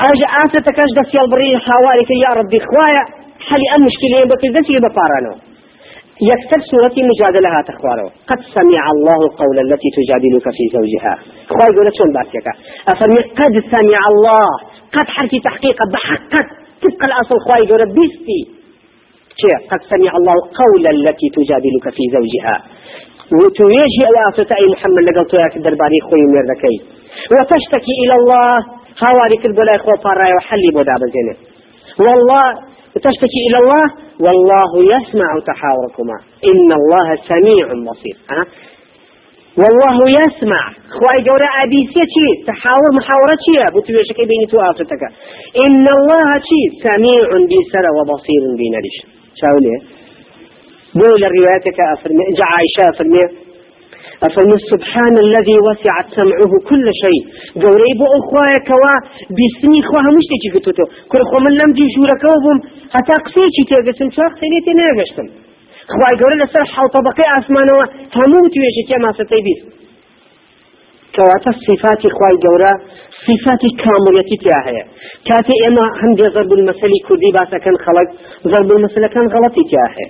ئاژ 0.00 0.20
ئاسەتەکەش 0.34 0.90
دەستیال 0.98 1.26
بڕی 1.32 1.52
هاوارێکە 1.68 2.14
یا. 2.24 2.30
ڕبی 2.38 2.60
خوایە 2.68 3.02
حەلی 3.48 3.68
ئەم 3.72 3.80
مشکلەیە 3.88 4.26
بە 4.30 4.36
دەستی 4.54 4.82
بەپارانەوە 4.84 5.38
يكتب 6.20 6.60
سورة 6.70 6.96
مجادلة 7.10 7.62
تخوارو 7.68 8.08
قد 8.30 8.40
سمع 8.54 8.82
الله 8.94 9.20
قول 9.40 9.58
التي 9.58 9.88
تجادلك 9.98 10.46
في 10.56 10.64
زوجها. 10.74 11.14
خوي 11.48 11.68
يقول 11.72 11.88
شون 11.98 12.12
باسيك 12.16 12.46
أفرمي 12.92 13.22
قد 13.40 13.54
سمع 13.74 14.00
الله. 14.12 14.48
قد 14.96 15.06
حرف 15.08 15.30
تحقيق 15.44 15.78
بحقت 15.92 16.46
تبقى 16.82 17.06
الأصل 17.06 17.36
خوي 17.46 17.60
يقول 17.66 17.82
بيستي 17.96 18.40
قد 19.70 19.80
سمع 19.92 20.12
الله 20.16 20.34
قول 20.60 20.84
التي 20.96 21.28
تجادلك 21.36 21.86
في 21.96 22.02
زوجها. 22.16 22.56
وتويجي 23.38 24.02
أواسط 24.10 24.50
أي 24.58 24.66
محمد 24.74 25.02
لقل 25.08 25.26
توياك 25.30 25.56
الدرباري 25.56 25.98
خوي 26.08 26.22
ميردكي 26.32 26.76
وتشتكي 27.32 27.94
إلى 28.02 28.14
الله. 28.20 28.50
هاواري 29.02 29.36
كل 29.42 29.52
بلا 29.52 29.76
إخوة 29.76 29.94
فاراي 30.04 30.32
وحلي 30.36 30.70
بودا 30.74 30.94
بزينة. 31.02 31.34
والله 32.04 32.46
تشتكي 33.04 33.40
إلى 33.48 33.58
الله. 33.62 33.86
والله 34.24 34.70
يسمع 34.92 35.30
تحاوركما. 35.48 36.16
إن 36.50 36.68
الله 36.80 37.06
سميع 37.30 37.64
بصير. 37.88 38.16
ها؟ 38.30 38.42
والله 39.62 39.96
يسمع. 40.18 40.62
خواي 40.96 41.18
جورا 41.28 41.48
أبيسيا 41.64 42.04
شي 42.14 42.26
تحاور 42.48 42.90
محاورة 42.98 43.36
شي 43.44 43.56
بتويشك 43.74 44.18
بين 44.30 44.42
تو 44.50 44.58
آفتك 44.70 45.02
إن 45.66 45.84
الله 45.96 46.28
شي 46.48 46.62
سميع 46.86 47.28
بسر 47.50 47.84
وبصير 47.96 48.42
بنريش 48.58 48.96
شاوليه 49.40 49.80
بول 51.00 51.22
روايتك 51.36 51.78
أفرمي؟ 51.94 52.24
جاء 52.38 52.48
عائشة 52.56 52.82
أفرمي. 52.92 53.24
أفرمي 54.26 54.56
سبحان 54.72 55.14
الذي 55.26 55.56
وسعت 55.66 56.06
سمعه 56.18 56.52
كل 56.70 56.86
شيء. 57.02 57.22
قولي 57.62 57.92
بو 58.00 58.06
أخوايا 58.20 58.58
كوا 58.68 58.94
خواها 59.88 60.10
مش 60.16 60.24
تيجي 60.30 60.48
قلتو 60.54 60.84
كل 61.12 61.22
خو 61.30 61.36
من 61.44 61.52
لم 61.60 61.70
دي 61.76 61.84
جورا 61.94 62.16
كوبهم 62.24 62.58
حتى 62.94 63.14
قسيتي 63.24 63.62
تيجسم 63.68 64.08
شاق 64.16 64.32
سينيتي 64.40 64.72
ناقشتم 64.78 65.26
خواي 65.92 66.14
قولي 66.20 66.36
لسر 66.40 66.64
حو 66.74 66.86
طبقي 66.96 67.24
أسمانوا 67.38 67.82
هموت 68.18 68.54
ويشي 68.60 68.82
كما 68.90 69.10
ستيبيس 69.18 69.60
كواتا 71.14 71.50
صفات 71.66 72.02
خواي 72.16 72.34
جورا 72.44 72.72
صفات 73.26 73.62
كاملية 73.80 74.30
تياهي 74.42 74.80
كاتي 75.28 75.54
إما 75.68 75.84
هم 76.00 76.12
دي 76.18 76.22
ضرب 76.34 76.52
المسلي 76.58 76.98
كردي 77.06 77.30
باسا 77.36 77.58
كان 77.64 77.76
خلق 77.86 78.08
ضرب 78.52 78.68
المسلي 78.76 79.08
كان 79.14 79.26
غلطي 79.34 79.62
تياهي 79.70 80.06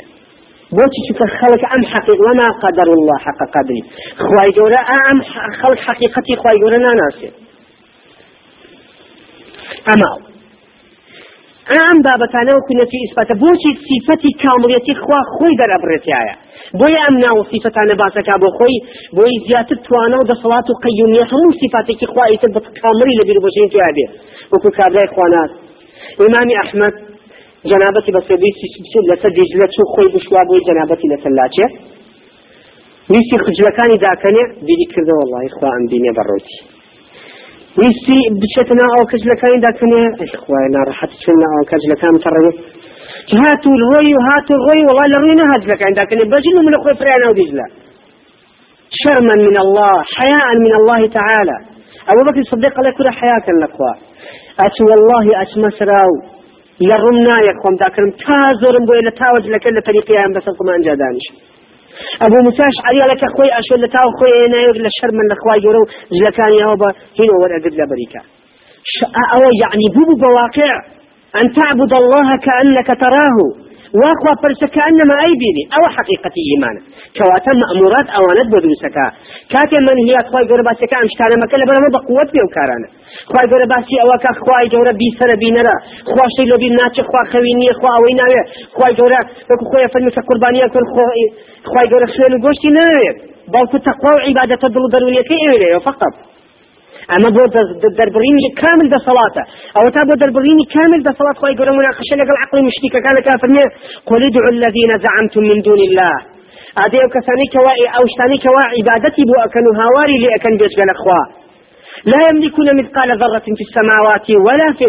بۆچی 0.75 1.01
چکە 1.07 1.27
خەڵک 1.39 1.63
ئەم 1.71 1.83
حقیق 1.93 2.21
وما 2.27 2.49
قدر 2.63 2.89
الله 2.97 3.19
حق 3.27 3.41
قدری 3.55 3.83
خوای 4.27 4.51
گەورە 4.57 4.81
ئەم 4.91 5.19
خەڵک 5.61 5.81
حقیقەتی 5.89 6.37
خوای 6.41 6.57
گەورە 6.63 6.79
ناناسێت 6.87 7.35
ئەما 9.89 10.13
ئەم 11.73 11.97
بابەتانەوە 12.07 12.61
کونەتی 12.69 12.99
ئیسپاتە 13.05 13.35
بۆچی 13.43 13.73
سیفەتی 13.87 14.33
کامڵەتی 14.43 14.95
خوا 15.03 15.21
خۆی 15.35 15.55
دەرەبڕێتیایە 15.61 16.35
بۆیە 16.79 17.01
ئەم 17.05 17.17
ناو 17.25 17.39
سیفەتانە 17.51 17.95
باسەکە 18.03 18.35
بۆ 18.43 18.49
خۆی 18.59 18.79
بۆی 19.17 19.35
زیاتر 19.47 19.79
توانە 19.87 20.17
و 20.19 20.29
دەسەڵات 20.31 20.67
و 20.71 20.79
قەیومیە 20.85 21.25
هەموو 21.33 21.59
سیفاتێکی 21.61 22.07
خوایتر 22.13 22.51
بە 22.55 22.61
کامری 22.81 23.15
لە 23.19 23.25
بیر 23.29 23.39
بۆشین 23.45 23.69
تیا 23.73 23.91
بێ. 23.97 24.07
وەکو 24.53 24.69
کابرای 24.79 25.09
خوانات. 25.15 25.51
ئیمامی 26.21 26.55
ئەحمەد 26.61 26.95
جنابەتی 27.71 28.13
بەسەبی 28.17 28.51
لەسەر 29.11 29.31
دیجلە 29.37 29.67
چوو 29.75 29.87
خۆی 29.93 30.09
بشوا 30.15 30.43
بۆی 30.49 30.63
جنابەتی 30.69 31.07
لەسەر 31.13 31.33
لاچێ. 31.39 31.67
ویستی 33.11 33.37
خجلەکانی 33.47 33.97
داکەنێ 34.07 34.45
بیری 34.67 34.87
کردە 34.93 35.15
وڵی 35.21 35.51
خوا 35.57 35.69
ئەم 35.75 35.85
دینێ 35.93 36.13
بەڕۆتی. 36.19 36.59
ویستی 37.81 38.19
بچێتە 38.41 38.75
ئەو 38.95 39.05
کەجلەکانی 39.13 39.59
داکەنێ 39.67 40.03
خوای 40.43 40.69
ناڕەحەت 40.75 41.13
چون 41.23 41.39
ئەو 41.53 41.65
کەجلەکان 41.71 42.15
تەڕێ 42.25 42.53
هاتو 43.41 43.69
الڕۆی 43.79 44.13
و 44.19 44.21
هاتو 44.29 44.53
الڕۆی 44.59 44.83
وڵای 44.89 45.09
لە 45.13 45.19
ڕووی 45.23 45.37
نەهات 45.41 45.63
لەکان 45.73 45.93
داکەنێ 46.01 46.25
من 46.67 46.75
خۆی 46.83 46.95
فریانە 47.01 47.27
و 47.31 47.35
دیجلە. 47.41 47.67
شرما 49.01 49.35
من 49.49 49.57
الله 49.65 49.95
حياء 50.17 50.49
من 50.65 50.75
الله 50.81 51.07
تعالى 51.19 51.57
أبو 52.11 52.21
بكر 52.31 52.39
الصديق 52.39 52.75
كل 52.99 53.05
حياة 53.21 53.47
لكوا 53.63 53.93
أتو 54.67 54.85
والله 54.91 55.43
أتمسراو 55.43 56.13
لڕم 56.81 57.17
نایەک 57.27 57.57
خۆم 57.63 57.75
داکردم 57.83 58.11
تا 58.23 58.39
زۆرم 58.61 58.85
بۆیە 58.89 59.03
لە 59.09 59.13
تاوە 59.21 59.39
لەکە 59.55 59.69
لە 59.77 59.83
تەریقیان 59.87 60.31
بەسەر 60.37 60.55
قمانجا 60.59 60.95
دانیش 61.01 61.27
ئەبوو 62.23 62.45
موساش 62.47 62.77
عریالەکە 62.89 63.29
خۆی 63.35 63.51
ئەشێ 63.57 63.77
لە 63.85 63.89
تاو 63.95 64.09
خۆی 64.19 64.49
ناوێت 64.53 64.79
لە 64.87 64.91
شەر 64.97 65.11
من 65.19 65.27
لەخوای 65.33 65.61
گەورە 65.65 65.81
و 65.83 65.91
ژلەکانیەوە 66.17 66.77
بە 66.83 66.89
هینەوە 67.19 67.39
وەرەگرت 67.43 67.75
لە 67.81 67.87
بەریکە. 67.91 68.21
ئەوە 69.33 69.51
یعنی 69.63 69.87
بوو 69.95 70.15
بواقع 70.23 70.73
أن 71.41 71.47
تعبد 71.59 71.93
الله 72.03 72.29
كأنك 72.47 72.87
تراه 73.03 73.37
واخوا 74.01 74.35
فرسك 74.43 74.77
انما 74.89 75.15
اي 75.25 75.33
بيني 75.43 75.65
أو 75.77 75.83
حقيقه 75.97 76.35
ايمان 76.49 76.77
كواتا 77.17 77.53
مأمورات 77.63 78.09
اوانت 78.19 78.49
بدوسك 78.53 78.97
كاتي 79.53 79.79
من 79.87 79.99
هي 80.07 80.15
أخوي 80.23 80.43
غير 80.51 80.61
باسك 80.69 80.93
ام 81.01 81.07
شتانا 81.13 81.37
مكلا 81.43 81.65
بلا 81.69 81.89
بقوت 81.97 82.29
بيو 82.35 82.47
كارانا 82.57 82.89
خوي 83.31 83.45
غير 83.53 83.63
باسي 83.73 83.97
اوك 84.05 84.25
أخوي 84.33 84.65
جورا 84.73 84.93
بي 85.01 85.09
سر 85.19 85.31
بينرا 85.43 85.77
خوا 86.11 86.27
شي 86.35 86.45
لو 86.51 86.57
بي 86.63 86.69
ناتش 86.79 86.99
خوا 87.09 87.23
خويني 87.33 87.69
خوا 87.79 87.95
وينا 88.03 88.27
خوي 88.77 88.91
جورا 88.99 89.21
بكو 89.49 89.65
خويا 89.71 89.89
فلم 89.93 90.09
قربانيه 90.29 90.67
كل 90.75 90.85
خوي 90.95 91.25
خوي 91.71 91.85
غير 91.93 92.03
خير 92.15 92.33
غوشتي 92.43 92.69
ناوي 92.77 93.09
بلكو 93.53 93.77
تقوى 93.87 94.13
عباده 94.27 94.63
الدل 94.69 94.85
ضروريه 94.95 95.23
كي 95.29 95.39
فقط. 95.89 96.36
اما 97.15 97.29
بو 97.37 97.43
دربريني 97.99 98.47
كامل 98.63 98.87
ده 98.95 98.99
صلاته. 99.09 99.43
أو 99.79 99.85
تابو 99.97 100.15
دربريني 100.23 100.65
كامل 100.75 101.01
ده 101.07 101.13
صلاه 101.19 101.35
خوي 101.41 101.51
يقولون 101.55 101.75
مناقشه 101.81 102.15
لك 102.21 102.29
العقل 102.35 102.59
مشتيك 102.69 102.95
كان 103.05 103.17
كافر 103.29 103.49
قل 104.09 104.21
ادعوا 104.29 104.53
الذين 104.57 104.91
زعمتم 105.05 105.43
من 105.51 105.59
دون 105.67 105.81
الله. 105.89 106.15
هذه 106.83 106.99
كثاني 107.15 107.47
كواء 107.55 107.79
أو 107.97 108.03
شتاني 108.13 108.37
كواء 108.47 108.67
عبادتي 108.77 109.23
بو 109.29 109.35
اكنوا 109.47 109.75
هواري 109.83 110.17
لي 110.23 110.29
اكن 110.37 110.53
بيش 110.61 110.75
لا 112.13 112.21
يملكون 112.29 112.67
مثقال 112.81 113.09
ذرة 113.23 113.47
في 113.59 113.63
السماوات 113.69 114.27
ولا 114.47 114.69
في 114.79 114.85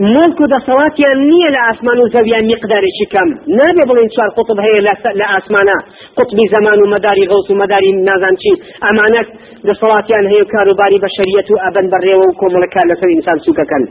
الأرض 0.00 0.14
ملك 0.16 0.38
دەسەڵاتیان 0.54 1.18
نییە 1.30 1.50
لە 1.54 1.60
ئاسمان 1.66 1.98
و 2.00 2.08
زەویان 2.14 2.44
میقدارێکی 2.50 3.06
کەم 3.12 3.28
نابێ 3.58 3.84
بڵین 3.90 4.08
چوار 4.14 4.30
قوتب 4.36 4.58
هەیە 4.66 4.80
لە 5.20 5.26
ئاسمانە 5.32 5.76
قوتبی 6.16 6.44
زەمان 6.54 6.78
و 6.82 6.90
مەداری 6.94 7.24
غەوس 7.30 7.46
و 7.50 7.58
مەداری 7.62 7.90
نازانچی 8.08 8.52
ئەمانە 8.84 9.22
دەسەڵاتیان 9.68 10.26
هەیە 10.32 10.44
کاروباری 10.52 10.98
بەشریەت 11.04 11.48
و 11.50 11.60
ئەبەن 11.64 11.86
بەڕێوە 11.92 12.26
و 12.28 12.36
کۆمەڵەکە 12.40 12.82
لەسەر 12.90 13.08
ئینسان 13.14 13.38
سوکەکەن 13.44 13.82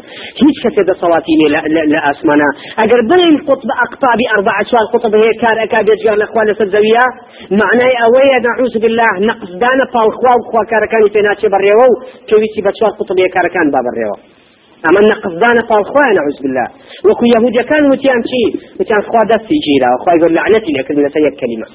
هیچ 0.41 0.55
کەسێ 0.63 0.81
دەسەڵاتی 0.89 1.33
نیە 1.39 1.49
لە 1.93 1.99
ئاسمانە 2.05 2.49
ئەگەر 2.79 3.01
بڵین 3.09 3.35
قوتب 3.47 3.69
ئەقتابی 3.81 4.27
ئەربع 4.31 4.57
چوار 4.69 4.85
قوتب 4.91 5.13
هەیە 5.21 5.33
کار 5.43 5.55
ئەکا 5.63 5.79
بێجگار 5.87 6.17
لەخوا 6.23 6.43
لەسەر 6.49 6.67
زەویە 6.75 7.05
معنای 7.61 7.95
ئەوەیە 8.01 8.37
نعوذ 8.47 8.73
بالله. 8.83 9.13
نەقصدانە 9.29 9.85
پاڵخوا 9.93 10.33
و 10.37 10.45
خواکارەکانی 10.49 11.13
پێ 11.13 11.21
ناچێ 11.27 11.47
بەڕێوە 11.53 11.85
و 11.91 11.95
کەویستی 12.29 12.61
بە 12.65 12.71
چوار 12.77 12.91
قوتب 12.97 13.17
هەیە 13.19 13.29
کارەکان 13.35 13.67
با 13.75 13.81
أما 14.87 14.99
نقصدان 15.11 15.57
فالخوان 15.69 16.09
نعوذ 16.17 16.37
بالله. 16.43 16.67
وكو 17.07 17.23
يهود 17.33 17.57
كان 17.69 17.83
وتيان 17.91 18.21
شي؟ 18.31 18.43
وتيان 18.79 19.01
خوا 19.09 19.23
دستي 19.31 19.57
جيرا 19.65 19.89
وخوا 19.95 20.13
يقول 20.17 20.31
لعنتي 20.35 20.71
لك 20.77 20.87
المسا 20.91 21.19
يك 21.27 21.35
كلمة. 21.41 21.67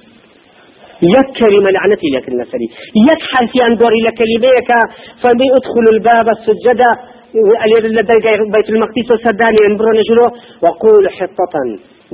يك 1.15 1.29
كلمة 1.41 1.69
لعنتي 1.77 2.09
لك 2.17 2.27
المسا 2.33 2.57
يك 3.09 3.23
حرفيان 3.33 3.73
دوري 3.81 4.01
لكلميك 4.07 4.71
فبي 5.23 5.47
أدخل 5.59 5.87
الباب 5.95 6.27
السجدة 6.37 6.91
بيت 8.55 8.69
المقدس 8.75 9.09
وسداني 9.13 9.61
انبرون 9.71 9.99
جلو 10.09 10.27
وقول 10.65 11.05
حطة 11.19 11.55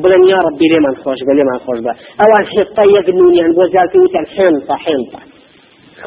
بلن 0.02 0.23
يا 0.33 0.38
ربي 0.47 0.66
لمن 0.73 0.95
خوش 1.02 1.18
بل 1.26 1.37
لمن 1.40 1.59
خوش 1.66 1.78
با 1.85 1.92
أوان 2.25 2.45
حطة 2.54 2.83
يقنوني 2.99 3.40
عن 3.45 3.52
بوزالتي 3.57 3.99
وتيان 4.02 4.26
حنطة 4.37 4.75
حنطة. 4.85 5.21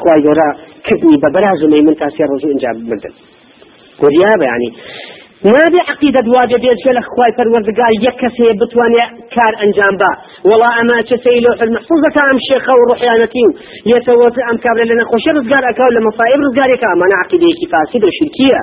خوا 0.00 0.14
يقول 0.20 0.38
كبني 0.86 1.16
ببراز 1.22 1.60
من 1.86 1.94
تاسير 2.00 2.26
رجوع 2.34 2.50
إنجاب 2.52 2.76
مدن 2.90 3.14
کوریابە 4.02 4.46
ینی 4.52 4.70
نابێ 5.50 5.80
عقیدت 5.92 6.26
واجە 6.34 6.58
بێژێ 6.64 6.92
لە 6.98 7.02
خخوای 7.06 7.32
پەروەردگار 7.38 7.92
یەک 8.06 8.16
کەسێ 8.22 8.48
بتوانێت 8.60 9.12
کار 9.34 9.52
ئەنجام 9.60 9.94
با 10.00 10.10
وڵا 10.48 10.70
ئەما 10.76 10.98
چسەی 11.08 11.38
لۆ 11.44 11.52
محفوظەکە 11.76 12.22
ئەم 12.28 12.38
شێخە 12.46 12.72
و 12.76 12.82
ڕحیانەتی 12.90 13.44
و 13.46 13.52
لێتەوەت 13.88 14.36
ئەم 14.48 14.56
کابرا 14.64 14.84
لە 14.90 14.94
نەخۆشە 15.00 15.30
ڕزگار 15.36 15.64
ئەکاو 15.68 15.94
لە 15.96 16.00
مەفاائب 16.06 16.40
ڕزگارێکە 16.46 16.86
ئەمانە 16.90 17.16
عقیدەیەکی 17.22 17.66
فاسی 17.72 17.98
بە 18.02 18.08
شرکیە. 18.18 18.60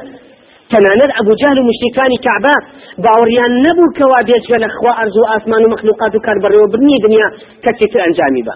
تەنانەت 0.72 1.12
ئەبوجال 1.18 1.58
و 1.60 1.68
مشتەکانی 1.70 2.20
کعبا 2.26 2.56
باوەڕیان 3.04 3.52
نەبوو 3.66 3.94
کەوا 3.98 4.20
بێژێ 4.28 4.58
لە 4.64 4.70
خوا 4.76 4.92
ئەرز 5.00 5.16
و 5.18 5.28
ئاسمان 5.32 5.62
و 5.64 5.72
مەخلوقات 5.74 6.14
و 6.16 6.24
کاربڕێوە 6.26 6.68
بنی 6.74 6.98
دنیا 7.06 7.28
کەسێت 7.66 7.94
ئەنجامی 8.04 8.44
بە. 8.48 8.56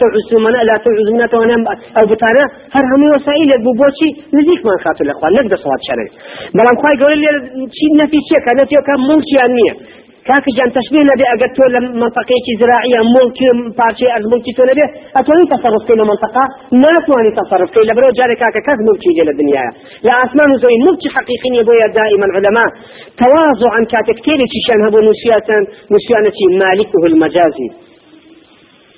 تعزوا 0.00 0.40
منا 0.44 0.60
لا 0.68 0.74
تعزوا 0.84 1.14
منا 1.14 1.26
توانم 1.26 1.62
أو 1.98 2.04
بتانا 2.10 2.44
هر 2.74 2.84
همي 2.92 3.08
وسائل 3.14 3.50
بو 3.64 3.72
بوشي 3.80 4.08
نزيك 4.36 4.60
من 4.66 4.76
خاطر 4.84 5.04
الاخوان 5.04 5.32
نقدر 5.32 5.56
صوات 5.64 5.80
شرعي 5.88 6.10
بلام 6.56 6.74
خواهي 6.80 6.96
قول 7.02 7.18
لي 7.22 7.28
شي 7.78 7.86
نفي 8.00 8.18
شيء 8.28 8.40
كان 8.46 8.56
نفي 8.60 8.76
كان 8.88 8.98
ملكي 9.08 9.36
انية 9.46 9.74
كاك 10.28 10.46
جان 10.58 10.70
تشبيه 10.76 11.02
نبي 11.10 11.24
اگر 11.34 11.50
تو 11.56 11.64
لمنطقه 11.74 12.46
زراعيه 12.60 13.00
ملك 13.16 13.38
بارشي 13.78 14.06
از 14.16 14.24
ملك 14.32 14.46
تو 14.56 14.62
نبي 14.70 14.84
اتوني 15.18 15.44
تصرف 15.52 15.82
كي 15.86 15.94
منطقه؟ 16.12 16.44
ما 16.82 16.92
تواني 17.06 17.30
تصرف 17.40 17.68
كي 17.74 17.82
لبرو 17.88 18.10
جاري 18.18 18.34
كاك 18.40 18.56
كاك 18.66 18.78
ملكي 18.88 19.10
جل 19.18 19.28
الدنيا 19.34 19.64
لا 20.06 20.12
آسمان 20.24 20.50
زي 20.64 20.74
ملك 20.86 21.02
حقيقي 21.16 21.50
يبويا 21.60 21.88
دائما 21.98 22.26
علماء. 22.36 22.68
تواضعا 23.20 23.80
تيري 24.24 24.46
تشان 24.52 24.78
هبو 24.84 24.98
نسياتا 25.10 25.58
نسيانتي 25.94 26.44
مالكه 26.60 27.02
المجازي 27.10 27.68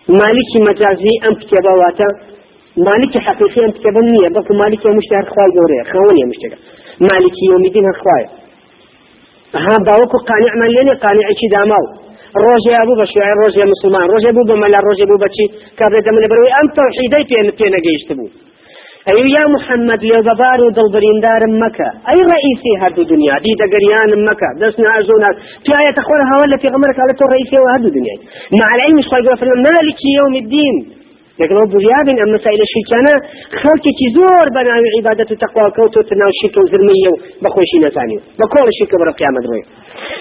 مالکی 0.09 0.59
مجازی 0.69 1.15
ئەم 1.25 1.35
کتێبە 1.41 1.73
واتە. 1.81 2.09
مالکی 2.87 3.19
حقیقی 3.27 3.61
ئەم 3.65 3.73
کتێبە 3.77 4.01
نییە 4.13 4.29
بەڵکو 4.35 4.53
مالکی 4.63 4.89
مشتە 4.99 5.15
هەر 5.21 5.27
خوای 5.33 5.51
گەورەیە 5.57 5.85
خەونیە 5.91 6.27
مشتەکە. 6.31 6.59
مالکی 7.09 7.45
یومیدین 7.53 7.85
هەر 7.91 7.99
خوایە 8.03 8.29
ها 9.65 9.75
باوەکو 9.87 10.19
قانعمان 10.31 10.71
لێنێ 10.75 10.95
قانعێکی 11.05 11.49
داماو. 11.55 11.87
ڕۆژێ 12.45 12.81
بوو 12.87 12.99
بە 13.01 13.07
شوێ 13.13 13.33
ڕۆژێ 13.41 13.65
مسلمان 13.73 14.07
ڕۆژێ 14.13 14.31
بوو 14.35 14.49
بە 14.51 14.55
مەلا 14.63 14.81
ڕۆژێ 14.87 15.07
بوو 15.09 15.23
بەچی 15.25 15.47
کابرێ 15.79 16.01
دەمە 16.07 16.21
لەبەرەوەی 16.25 16.55
ئەم 16.57 16.67
تەوحیدەی 16.77 17.25
پێ 17.31 17.39
پێ 17.59 17.67
نەگەیشت 17.77 18.09
بوو. 18.19 18.29
أي 19.13 19.21
يا 19.37 19.45
محمد 19.55 20.01
لو 20.11 20.21
ببار 20.29 20.59
ودلبرين 20.67 21.19
دار 21.27 21.43
مكة. 21.65 21.89
أي 22.11 22.19
رئيسي 22.35 22.73
هردو 22.83 23.03
دنيا 23.13 23.35
دي 23.45 23.53
دقريان 23.63 24.11
مكة. 24.31 24.49
دسنا 24.61 24.91
أزونا 24.99 25.31
في 25.65 25.71
آية 25.81 25.97
أخوانها 26.03 26.35
ولا 26.41 26.57
في 26.63 26.67
غمرك 26.75 26.99
على 27.03 27.13
تو 27.19 27.25
رئيسي 27.35 27.57
وهردو 27.63 27.89
دنيا 27.99 28.17
مع 28.61 28.69
العلم 28.77 28.97
مش 29.01 29.09
قال 29.13 29.23
مالك 29.67 30.01
يوم 30.19 30.35
الدين؟ 30.43 30.77
لكن 31.41 31.55
أبو 31.65 31.77
زياد 31.85 32.09
أم 32.25 32.31
مسائل 32.37 32.61
الشركانة 32.67 33.15
خلق 33.63 33.87
زور 34.17 34.47
بنا 34.57 34.75
عبادة 34.97 35.29
التقوى 35.35 35.69
كوتو 35.77 36.01
تناو 36.09 36.31
الشرك 36.35 36.57
وزرمية 36.63 37.13
بخوشي 37.43 37.77
نزاني 37.85 38.17
بقول 38.41 38.67
الشرك 38.73 38.93
برا 39.01 39.13
قيامة 39.21 39.39
دروي. 39.45 39.63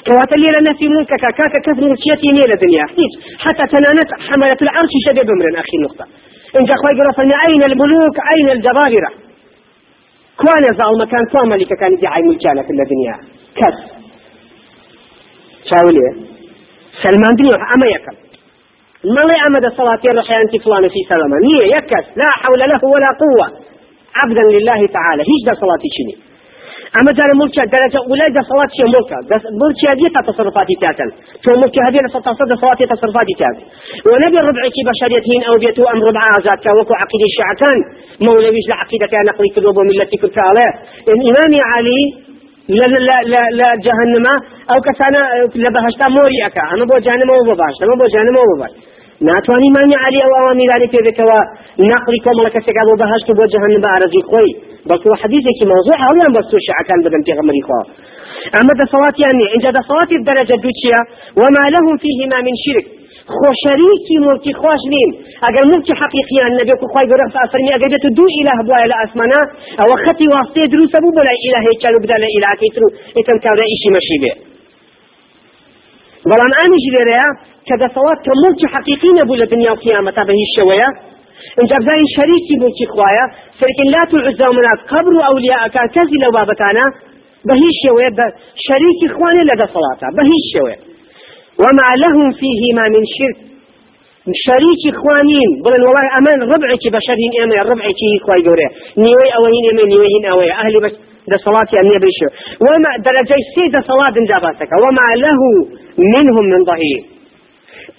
كواتا 0.08 0.36
اللي 0.38 0.50
لنا 0.56 0.72
في 0.80 0.86
ملكك 0.94 1.24
كاكا 1.38 1.60
كثر 1.66 1.86
ملكيتي 1.90 2.30
نيلة 2.38 2.56
دنيا. 2.66 2.86
حتى 3.46 3.64
تنانت 3.74 4.10
حملة 4.28 4.60
العرش 4.66 4.94
شباب 5.06 5.30
من 5.40 5.56
أخي 5.64 5.76
النقطة. 5.80 6.06
إن 6.06 6.33
خوي 6.54 6.94
قرصنا 7.00 7.36
أين 7.48 7.64
الملوك؟ 7.64 8.18
أين 8.34 8.50
الجبابرة؟ 8.50 9.10
كوان 10.38 10.64
يزعل 10.74 10.98
مكان 11.02 11.26
كوان 11.32 11.50
ملك 11.50 11.68
كان 11.80 11.94
يدعي 11.94 12.22
ملكانا 12.22 12.62
في 12.64 12.70
الدنيا. 12.70 13.16
كس. 13.60 13.78
شاولي 15.70 16.06
سلمان 17.04 17.36
دنيا 17.40 17.58
أما 17.76 17.88
يكل. 17.96 18.18
مالي 19.16 19.36
أمد 19.48 19.66
الصلاة 19.66 20.00
رحيان 20.20 20.46
فلان 20.66 20.88
في 20.88 21.00
سلامة. 21.10 21.36
نية 21.48 21.76
يكس 21.76 22.06
لا 22.18 22.30
حول 22.42 22.60
له 22.60 22.82
ولا 22.94 23.10
قوة. 23.24 23.48
عبدا 24.16 24.42
لله 24.42 24.88
تعالى. 24.88 25.22
هيش 25.30 25.42
ده 25.48 25.54
صلاة 25.54 25.84
شني 25.98 26.33
أما 27.00 27.12
جار 27.18 27.30
ملك 27.42 27.58
درجه 27.76 28.00
اولى 28.10 28.26
ده 28.36 28.42
صلاة 28.52 28.72
شي 28.78 28.86
ملك 28.96 29.12
ملك 29.62 29.80
هذه 29.92 30.06
تصرفات 30.30 30.70
تاعتن 30.82 31.10
تو 31.44 31.52
ملك 31.62 31.76
هذه 31.86 31.98
تصرفات 32.08 32.36
صلاة 32.64 32.82
تصرفات 32.94 33.30
تاعت 33.40 33.58
ونبي 34.10 34.38
الربع 34.42 34.64
كي 34.76 34.82
بشريتين 34.90 35.42
أو 35.50 35.56
بيتو 35.62 35.84
ام 35.94 36.00
ربع 36.08 36.26
ذات 36.46 36.66
وكو 36.78 36.94
عقيده 37.02 37.26
الشيعتان 37.32 37.78
مولوي 38.26 38.62
عقيدة. 38.82 39.06
كان 39.12 39.24
نقلي 39.30 39.50
كذوب 39.56 39.78
ملتي 39.90 40.18
كنت 40.22 40.38
عليه. 40.48 40.72
الامام 41.14 41.54
علي 41.72 42.02
لا 42.78 42.86
لا 43.08 43.18
لا 43.34 43.44
لا 43.60 43.70
جهنم. 43.86 44.28
أو 44.72 44.78
كسانا 44.88 45.22
لبهشتا 45.64 46.08
موري 46.16 46.40
اكا 46.48 46.64
أنا 46.74 46.84
بو 46.90 46.96
جهنم 47.06 47.30
بباشتا 47.48 47.84
أنا 47.86 47.96
بو 48.00 48.06
جهنم 48.14 48.36
أو 48.42 48.48
بباشتا 48.52 48.93
ناتواني 49.22 49.70
مانع 49.76 49.98
علي 50.06 50.20
أو 50.26 50.32
اوامر 50.40 50.66
ذلك 50.74 50.94
بكوا 51.06 51.42
نقل 51.92 52.16
كوم 52.26 52.38
لك 52.46 52.56
سكابو 52.68 52.94
بهشت 53.02 53.28
بو 53.38 53.44
جهنم 53.54 53.86
ارزي 53.96 54.22
خوي 54.30 54.50
بل 54.88 55.00
هو 55.08 55.14
حديثك 55.24 55.60
موضوع 55.74 55.98
أو 56.08 56.14
ينبغي 56.22 56.44
بس 56.48 56.52
شع 56.68 56.78
كان 56.88 57.00
بدن 57.06 57.22
غمري 57.38 57.62
خوا 57.68 57.82
اما 58.60 58.74
يعني 59.24 59.44
عند 59.54 59.66
ده 59.76 59.82
صلاه 59.90 60.12
الدرجه 60.20 60.56
دوتشيا 60.64 61.00
وما 61.40 61.64
لهم 61.76 61.96
فيهما 62.04 62.38
من 62.48 62.56
شرك 62.66 62.86
خو 63.36 63.48
شريكي 63.64 64.16
ملكي 64.26 64.54
خوش 64.62 64.82
نين 64.94 65.10
اگر 65.48 65.64
ملكي 65.72 65.94
حقيقي 66.02 66.38
النبي 66.50 66.74
كو 66.80 66.86
خوي 66.94 67.06
غرفت 67.12 67.36
افرمي 67.46 67.72
اگر 67.78 67.92
دو 68.20 68.26
اله 68.40 68.58
بو 68.68 68.74
إلى 68.84 68.96
اسمنا 69.06 69.42
أو 69.82 69.90
خطي 70.06 70.26
واسطه 70.34 70.64
دروس 70.74 70.94
ابو 71.00 71.10
بلا 71.18 71.34
اله 71.46 71.64
يچالو 71.74 72.00
بدل 72.04 72.24
اله 72.38 72.52
كيترو 72.62 72.88
اتم 73.20 73.38
كاودا 73.44 73.66
شيء 73.82 73.92
مشي 73.98 74.18
به 74.24 74.53
بەڵام 76.30 76.54
ئامیش 76.58 76.86
لێرەیە 76.94 77.30
کە 77.68 77.76
دەسەڵات 77.82 78.20
کە 78.26 78.34
ملکی 78.44 78.68
حقیقی 78.76 79.12
نەبوو 79.20 79.40
لە 79.42 79.46
دنیا 79.54 79.74
قیامەتا 79.84 80.22
بە 80.28 80.34
هیچ 80.42 80.52
شەوەیە 80.58 80.90
اینجا 81.60 81.78
بزانین 81.82 82.10
شەریکی 82.16 82.56
ملکی 82.64 82.86
خوایە 82.94 83.26
سەرکن 83.60 83.88
لات 83.94 84.12
و 84.14 84.18
عزا 84.30 84.48
منات 84.58 84.80
قبر 84.92 85.14
و 85.18 85.22
ئەولیاءەکان 85.28 85.88
کەسی 85.96 86.18
لەو 86.24 86.32
بابەتانە 86.38 86.86
بە 87.48 87.54
هیچ 87.64 87.76
شێوەیە 87.84 88.12
شەریکی 88.66 89.08
خوانێ 89.16 89.44
لە 89.50 89.56
دەسەڵاتە 89.62 90.08
بە 90.18 90.24
هیچ 90.32 90.46
شێوەیە 90.54 90.80
وما 91.64 91.90
لهم 92.04 92.28
فيهما 92.40 92.86
من 92.96 93.04
شرك 93.16 93.38
شريك 94.48 94.96
خوانين 95.02 95.50
بلن 95.66 95.84
والله 95.88 96.06
أمان 96.20 96.40
ربعك 96.54 96.84
بشرين 96.96 97.32
إما 97.44 97.64
ربعك 97.72 98.02
خواي 98.26 98.42
قوري 98.48 98.68
نيوي 98.98 99.28
أوين 99.38 99.64
إما 99.72 99.84
نيوي 99.94 100.32
أوي 100.32 100.52
أهلي 100.52 100.80
بس 100.84 100.94
ده 101.32 101.38
صلاة 101.48 101.70
يعني 101.78 101.94
بيشو 102.04 102.28
وما 102.66 102.92
درجة 103.08 103.38
سيدة 103.56 103.80
صلاة 103.92 104.16
جابتك. 104.30 104.72
وما 104.84 105.08
له 105.26 105.42
منهم 106.16 106.46
من 106.54 106.60
ظهير 106.70 107.02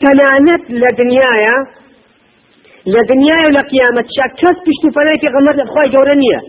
تنانت 0.03 0.65
لدنيايا. 0.83 1.57
لدنيايا 2.95 3.49
لقيامة 3.57 4.05
شاك. 4.17 4.33
كس 4.41 4.59
بشتو 4.67 4.89
فلاي 4.97 5.17
في 5.21 5.29
غمر 5.35 5.55
خواي 5.73 5.89
جورانية 5.95 6.41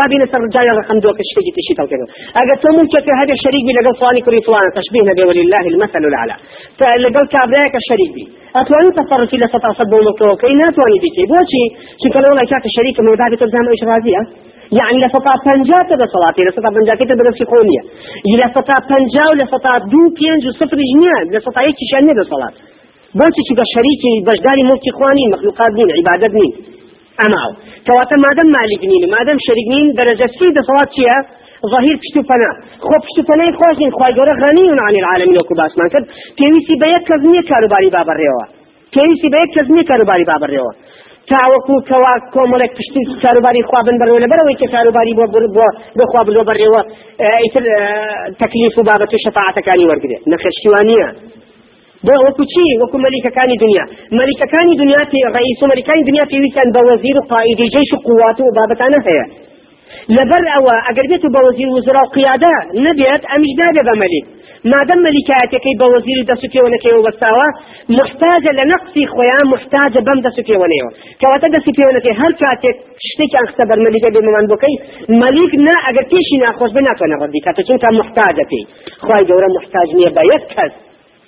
بابي 0.00 0.16
نسر 0.22 0.40
رجايا 0.46 0.72
رقم 0.80 0.98
دوك 1.04 1.18
الشيء 1.24 1.48
تشي 1.56 1.72
توكيدو 1.78 2.06
اگر 2.40 2.56
تو 2.62 2.68
ممكن 2.78 3.00
في 3.06 3.12
هذا 3.20 3.32
الشريك 3.38 3.62
بي 3.66 3.72
لقل 3.76 3.94
فلاني 4.00 4.20
كري 4.26 4.40
فلان. 4.46 4.66
تشبيه 4.78 5.02
نبي 5.10 5.22
ولله 5.28 5.64
المثل 5.72 6.02
الأعلى. 6.10 6.36
فلقل 6.78 7.26
كابراك 7.34 7.74
الشريك 7.82 8.10
بي. 8.16 8.24
أتواني 8.60 8.90
تصرف 8.98 9.30
إلى 9.36 9.46
سطع 9.54 9.70
صبو 9.80 9.98
مكروكي 10.08 10.52
ناتواني 10.60 10.98
بيكي 11.02 11.24
بوشي. 11.30 11.64
شكرا 12.02 12.26
والله 12.30 12.44
كاك 12.50 12.64
الشريك 12.70 12.96
من 13.06 13.12
بابي 13.20 13.36
تلزام 13.40 13.66
إيش 13.72 13.82
راضيه 13.92 14.22
يعني 14.78 14.96
لسطا 15.04 15.34
پنجات 15.46 15.88
ده 16.00 16.06
صلاتي 16.14 16.42
لسطا 16.48 16.70
پنجات 16.76 17.00
ده 17.10 17.14
بنفس 17.20 17.40
قونية 17.52 17.82
لسطا 18.40 18.76
پنجا 18.90 19.24
ولسطا 19.30 19.72
دو 19.92 20.02
بينج 20.16 20.42
وصفر 20.48 20.78
جنيا 20.90 21.16
لسطا 21.34 21.62
يكي 21.68 21.84
شأنه 21.92 22.12
ده 22.18 22.24
صلاة 22.32 22.52
بوچه 23.18 23.42
چی 23.46 23.54
شريكي 23.74 24.12
بجداري 24.26 24.62
ملكي 24.70 24.90
خوانين 24.98 25.28
مخلوقات 25.34 25.72
نين 25.78 25.88
عبادت 25.98 26.32
نين 26.38 26.52
أماو 27.26 27.50
كواتا 27.86 28.16
مادام 28.24 28.48
مالك 28.56 28.82
نين 28.90 29.02
مادام 29.14 29.38
شريك 29.46 29.66
نين 29.72 29.86
درجة 30.00 30.26
سيدة 30.38 30.60
صلاة 30.68 30.90
شيئا 30.96 31.18
ظهير 31.72 31.96
پشتو 32.02 32.22
پنا 32.30 32.50
خب 32.84 33.00
پشتو 33.04 33.22
پنای 33.28 33.52
خوش 33.60 33.78
نین 33.82 33.90
خواه 33.90 34.10
گوره 34.18 34.34
غنی 34.42 34.64
عن 34.70 34.94
العالمین 35.00 35.36
وکو 35.40 35.54
باسمان 35.60 35.88
کرد 35.88 36.06
پیویسی 36.38 36.76
به 36.80 36.86
یک 36.94 37.04
کز 37.08 37.20
نیه 37.30 37.42
کاروباری 37.50 37.90
بابر 37.96 38.16
ریوا 38.22 38.44
پیویسی 38.94 39.28
به 39.32 39.38
یک 39.44 39.50
کز 39.56 39.88
کاروباری 39.88 40.24
بابر 40.24 40.50
ریوا 40.54 40.72
تاوەکو 41.30 41.74
کەوا 41.88 42.14
کۆمەڵێک 42.34 42.72
پشتی 42.78 43.00
کاروباری 43.22 43.62
خوابن 43.68 43.96
بەرەوە 44.00 44.20
لە 44.24 44.28
بەرەوەی 44.32 44.56
کە 44.60 44.66
کاروباری 44.74 45.14
بۆ 45.18 45.24
بۆ 45.56 45.66
بخوا 45.98 46.20
بلۆ 46.26 46.42
بەڕێوە 46.48 46.80
ئیتر 47.42 47.64
تەکلیف 48.42 48.74
و 48.78 48.82
بابەت 48.88 49.10
و 49.14 49.22
شەفاعەتەکانی 49.24 49.88
وەرگێ 49.90 50.18
نەخشیوانیە 50.30 51.08
بۆ 52.06 52.14
وەکو 52.24 52.44
چی؟ 52.52 52.64
وەکو 52.82 52.96
مەلیکەکانی 53.06 53.56
دنیا. 53.64 53.84
مەلیکەکانی 54.20 54.74
دنیا 54.82 55.02
ڕئیس 55.36 55.58
و 55.62 55.66
مەلیکانی 55.72 56.04
دنیا 56.08 56.24
پێویستیان 56.32 56.68
بە 56.74 56.80
وەزیر 56.88 57.16
و 57.18 57.22
قائیدی 57.32 57.66
جەیش 57.74 57.90
و 57.94 57.98
قوات 58.06 58.38
و 58.40 58.52
بابەتانە 58.56 58.98
هەیە. 59.06 59.24
لەبەر 60.16 60.44
ئەوە 60.54 60.74
ئەگەر 60.86 61.06
بێت 61.10 61.22
و 61.24 61.32
بە 61.34 61.40
وەزیر 61.46 61.68
وزرا 61.76 62.02
و 62.04 62.12
قیادا 62.16 62.54
نەبێت 62.86 63.22
ئەمیش 63.30 63.52
نابێ 63.60 63.82
بە 63.88 63.94
مەلیک 64.02 64.26
مادەم 64.72 65.00
مەلیکایەتەکەی 65.06 65.74
بە 65.80 65.86
وەزیر 65.94 66.18
دەسوپێوەنەکەیەوە 66.30 67.00
وەستاوە 67.06 67.46
محتاجە 67.98 68.52
لە 68.58 68.64
نەقسی 68.72 69.04
خۆیان 69.14 69.46
محتاجە 69.54 70.00
بەم 70.06 70.18
دەسوپێوەنەوە 70.26 70.90
کەواتە 71.20 71.48
دەسی 71.54 71.72
پێوەنەکەی 71.78 72.14
هەر 72.20 72.32
کاتێک 72.42 72.76
شتێکیان 73.08 73.46
خستە 73.48 73.64
بەر 73.70 73.78
مەلیکە 73.86 74.08
بێ 74.14 74.20
مەمان 74.26 74.46
بکەی 74.52 74.76
مەلیک 75.22 75.52
نا 75.66 75.76
ئەگەر 75.86 76.06
پێشی 76.12 76.36
ناخۆش 76.42 76.70
بناتوانە 76.76 77.16
ڕەدی 77.22 77.40
کاتە 77.46 77.62
چونکە 77.68 77.88
محتاجە 78.00 78.44
پێی. 78.50 78.64
خی 79.06 79.22
گەورە 79.28 79.48
محتاج 79.56 79.88
نییە 79.98 80.10
بە 80.16 80.22
یەک 80.32 80.44
کەس. 80.54 80.72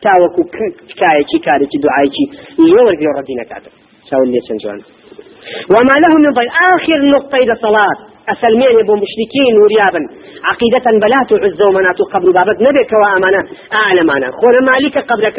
تاوەکو 0.05 0.43
تکایەکی 0.91 1.39
کارێکی 1.47 1.79
دوعاکی 1.85 2.25
لێوەرگی 2.71 3.09
ڕەدی 3.17 3.35
نکاتە 3.41 3.71
چاول 4.09 4.29
لێ 4.35 4.41
چەند 4.47 4.61
جوان. 4.63 4.81
وما 5.73 5.97
له 6.05 6.11
من 6.25 6.33
ضيق 6.39 6.53
آخر 6.75 6.99
نقطة 7.15 7.37
إلى 7.45 7.55
صلاة 7.65 7.99
أسلمين 8.35 8.77
بو 8.89 8.95
مشركين 9.05 9.55
وريابا. 9.63 10.01
عقيدة 10.51 10.87
بلات 11.05 11.31
عز 11.45 11.61
ومنات 11.69 11.99
قبل 12.15 12.29
بابت 12.39 12.59
نبيك 12.67 12.93
وأمانة 13.01 13.41
أعلمانا 13.83 14.29
خونا 14.39 14.61
مالك 14.71 14.97
قبلك 15.11 15.39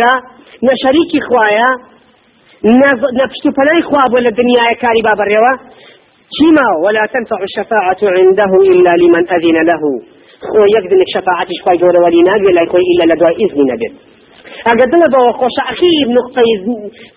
نشريكي 0.69 1.19
خوايا 1.28 1.69
نفشتو 3.19 3.50
فلاي 3.58 3.82
خواب 3.89 4.13
ولا 4.13 4.30
الدنيا 4.34 4.73
كاري 4.82 5.02
باب 5.08 5.19
الروا 5.26 5.54
كما 6.38 6.67
ولا 6.86 7.04
تنفع 7.13 7.39
الشفاعة 7.50 8.02
عنده 8.17 8.52
إلا 8.73 8.91
لمن 9.02 9.23
أذن 9.36 9.58
له. 9.69 9.84
خو 10.47 10.60
يقدر 10.76 11.00
الشفاعة 11.08 11.50
شوي 11.60 11.78
جورا 11.82 12.00
ولي 12.06 12.21
نبي 12.30 12.50
لا 12.58 12.63
إلا 12.91 13.04
لدواء 13.10 13.36
إذن 13.45 13.60
نبي. 13.71 13.88
أقدر 14.72 14.88
بوا 15.13 15.32
خوش 15.39 15.56
أخير 15.74 16.06
نقطة 16.17 16.41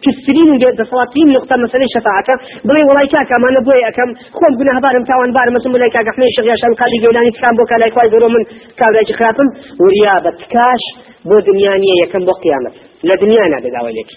كسرين 0.04 0.50
دصلاتين 0.80 1.26
نقطة 1.36 1.54
مثلا 1.64 1.84
شفاعة 1.94 2.28
بلي 2.66 2.82
والله 2.88 3.04
كاكا 3.12 3.36
ما 3.42 3.48
نبوي 3.56 3.82
أكم 3.90 4.08
خوم 4.36 4.52
بنا 4.58 4.72
هبارم 4.78 5.02
تاوان 5.10 5.30
بارم 5.36 5.52
مثلا 5.56 5.72
بلاي 5.72 5.90
كاكا 5.94 6.10
حمي 6.14 6.28
شغيا 6.36 6.56
شام 6.62 6.72
قالي 6.80 6.96
جولاني 7.04 7.30
تكام 7.36 7.54
بوكا 7.58 7.76
لا 7.80 7.86
يكوي 7.88 8.08
برو 8.12 8.28
من 8.34 8.42
كاولا 8.78 9.00
خرافم 9.18 9.48
وريابة 9.82 10.38
كاش 10.54 10.84
بو 11.28 11.36
دنيانية 11.48 11.94
يكم 12.02 12.22
بو 12.28 12.34
قيامة 12.44 12.70
لا 13.08 13.14
دنيانا 13.24 13.56
بداوي 13.64 13.92
لك 13.98 14.10